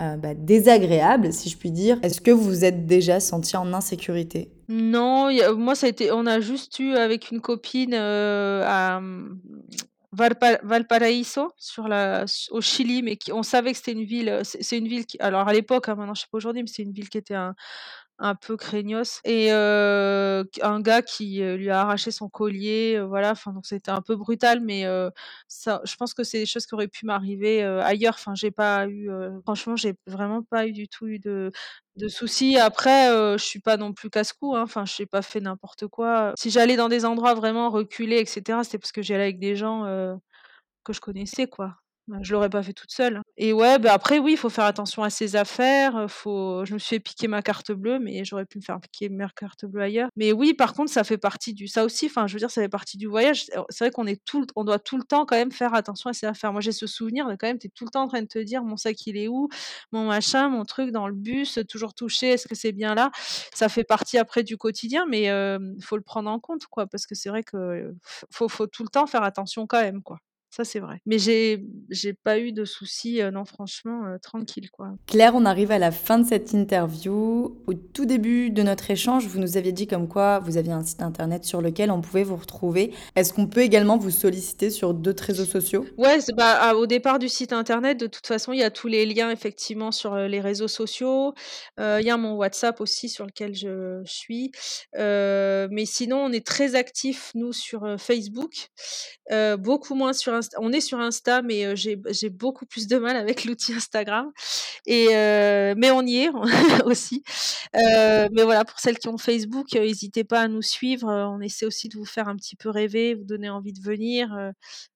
[0.00, 1.98] euh, bah, désagréables, si je puis dire?
[2.02, 4.50] Est-ce que vous vous êtes déjà sentie en insécurité?
[4.68, 9.38] Non, moi, ça a été on a juste eu avec une copine, heu, à, mmh,
[10.12, 14.78] Valpa Valparaíso sur la au Chili, mais on savait que c'était une ville, c'est c'est
[14.78, 16.92] une ville qui alors à l'époque, hein, maintenant je sais pas aujourd'hui, mais c'est une
[16.92, 17.54] ville qui était un
[18.20, 22.96] un peu craignos et heu, q un gars qui, heu, lui a arraché son collier,
[22.98, 26.66] heu, voilà, enfin donc c'était un peu brutal, mais je pense que c'est des choses
[26.66, 28.14] qui auraient pu m'arriver, ailleurs.
[28.18, 29.10] Enfin, j'ai pas eu,
[29.44, 31.50] franchement, j'ai vraiment pas eu du tout eu de
[31.96, 32.56] de soucis.
[32.58, 33.08] Après,
[33.38, 36.32] je suis pas non plus casse-cou, hein, enfin, j'ai pas fait n'importe quoi.
[36.38, 39.38] Si j'allais dans des endroits vraiment reculés et cetera, c'était parce que j'y allais avec
[39.40, 39.84] des gens,
[40.84, 41.76] que je connaissais, quoi.
[42.10, 43.20] Bah, je l'aurais pas fait toute seule.
[43.36, 46.78] Et ouais, bah, après oui, il faut faire attention à ses affaires, faut je me
[46.80, 49.82] suis fait piquer ma carte bleue, mais j'aurais pu me faire piquer ma carte bleue
[49.82, 50.08] ailleurs.
[50.16, 52.96] Mais oui, par contre, ça fait partie du ça aussi, je veux dire, ça partie
[52.98, 53.44] du voyage.
[53.68, 56.12] C'est vrai qu'on est tout on doit tout le temps quand même faire attention à
[56.12, 56.50] ses affaires.
[56.52, 58.26] Moi, j'ai ce souvenir de quand même, tu es tout le temps en train de
[58.26, 59.48] te dire: «Mon sac, il est où?
[59.92, 63.12] Mon machin, mon truc dans le bus, toujours toucher, est-ce que c'est bien là?»
[63.54, 67.06] Ça fait partie après du quotidien, mais hem, faut le prendre en compte, quoi, parce
[67.06, 67.94] que c'est vrai que
[68.30, 70.18] faut faut tout le temps faire attention quand même, quoi.
[70.50, 71.00] Ça, c'est vrai.
[71.06, 74.90] Mais j'ai j'ai pas eu de soucis, non franchement, tranquille quoi.
[75.06, 77.56] Claire, on arrive à la fin de cette interview.
[77.66, 80.82] Au tout début de notre échange, vous nous aviez dit comme quoi vous aviez un
[80.82, 82.92] site internet sur lequel on pouvait vous retrouver.
[83.14, 85.86] Est-ce qu'on peut également vous solliciter sur d'autres réseaux sociaux?
[85.96, 88.88] Ouais, bah, ah, au départ du site internet, de toute façon, il y a tous
[88.88, 91.34] les liens effectivement sur, les réseaux sociaux.
[91.78, 94.50] Il y a mon WhatsApp aussi sur lequel je suis.
[94.98, 98.68] Heu, mais sinon, on est très actifs nous sur, Facebook.
[99.58, 101.96] Beaucoup moins sur On est sur Insta, mais heu, j'ai
[102.30, 104.30] beaucoup plus de mal avec l'outil Instagram.
[104.86, 106.30] Et heu, mais on y est
[106.86, 107.24] aussi.
[107.76, 111.40] Heu, mais voilà, pour celles qui ont Facebook, heu, hésitez pas à nous suivre, on
[111.40, 114.30] essaie aussi de vous faire un petit peu rêver, vous donner envie de venir,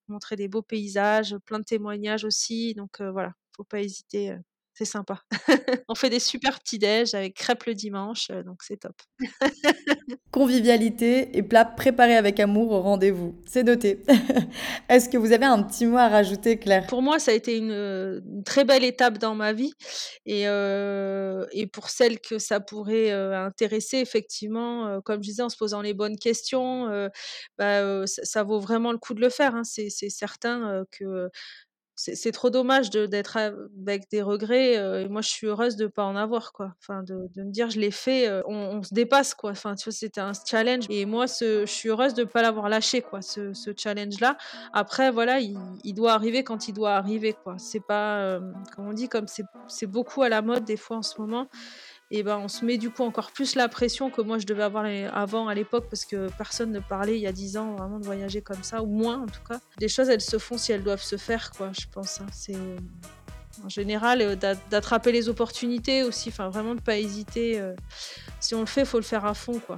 [0.09, 4.35] montrer des beaux paysages, plein de témoignages aussi, donc voilà, faut pas hésiter,
[4.75, 5.23] c'est sympa.
[5.89, 8.97] On fait des super petits déj avec crêpes le dimanche, donc c'est top.
[10.33, 13.41] Convivialité et plats préparés avec amour au rendez-vous.
[13.47, 14.03] C'est noté.
[14.89, 16.89] Est-ce que vous avez un petit mot à rajouter, Claire?
[16.89, 19.73] Pour moi, ça a été une, très belle étape dans ma vie.
[20.27, 25.83] Et, et pour celles que ça pourrait intéresser, effectivement, comme je disais, en se posant
[25.83, 26.89] les bonnes questions,
[27.59, 29.55] bah, ça, vaut vraiment le coup de le faire.
[29.55, 29.63] Hein.
[29.63, 31.31] C'est certain que
[31.97, 34.77] c'est trop dommage d'être avec des regrets.
[34.77, 36.75] Euh, moi, je suis heureuse de pas en avoir, quoi.
[36.81, 39.53] Enfin, de, de me dire, je l'ai fait, euh, on, se dépasse, quoi.
[39.53, 40.87] Enfin, tu vois, c'était un challenge.
[40.91, 44.37] Et moi, je suis heureuse de pas l'avoir lâché, quoi, ce, ce challenge-là.
[44.73, 47.57] Après, voilà, il, il, doit arriver quand il doit arriver, quoi.
[47.59, 48.41] C'est pas, euh,
[48.75, 49.27] comme on dit, comme
[49.69, 51.49] c'est beaucoup à la mode des fois en ce moment
[52.11, 54.63] et ben on se met du coup encore plus la pression que moi je devais
[54.63, 57.99] avoir avant à l'époque parce que personne ne parlait il y a 10 ans vraiment
[57.99, 59.59] de voyager comme ça ou moins en tout cas.
[59.81, 62.21] Les choses elles se font si elles doivent se faire quoi, je pense.
[62.21, 62.27] Hein.
[62.33, 62.57] C'est
[63.65, 64.37] en général euh,
[64.71, 67.61] d'attraper les opportunités aussi, enfin vraiment de pas hésiter.
[67.61, 67.75] Euh.
[68.41, 69.77] si on le fait, faut le faire à fond quoi.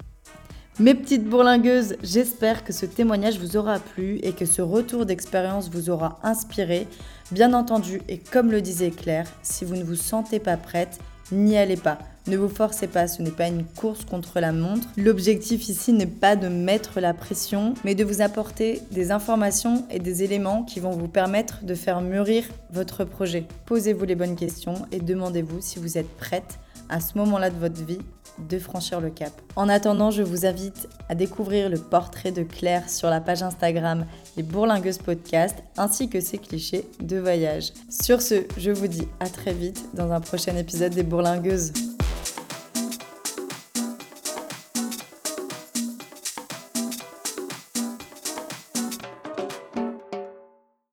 [0.78, 5.70] Mes petites bourlingueuses, j'espère que ce témoignage vous aura plu et que ce retour d'expérience
[5.70, 6.86] vous aura inspiré.
[7.30, 10.98] Bien entendu, et comme le disait Claire, si vous ne vous sentez pas prête,
[11.32, 11.98] n'y allez pas.
[12.26, 14.88] Ne vous forcez pas, ce n'est pas une course contre la montre.
[14.96, 20.00] L'objectif ici n'est pas de mettre la pression, mais de vous apporter des informations et
[20.00, 23.46] des éléments qui vont vous permettre de faire mûrir votre projet.
[23.66, 26.58] Posez-vous les bonnes questions et demandez-vous si vous êtes prête
[26.88, 28.00] à ce moment-là de votre vie
[28.38, 29.32] de franchir le cap.
[29.54, 34.04] En attendant, je vous invite à découvrir le portrait de Claire sur la page Instagram
[34.36, 37.72] Les Bourlingueuses Podcast ainsi que ses clichés de voyage.
[37.88, 41.72] Sur ce, je vous dis à très vite dans un prochain épisode des Bourlingueuses.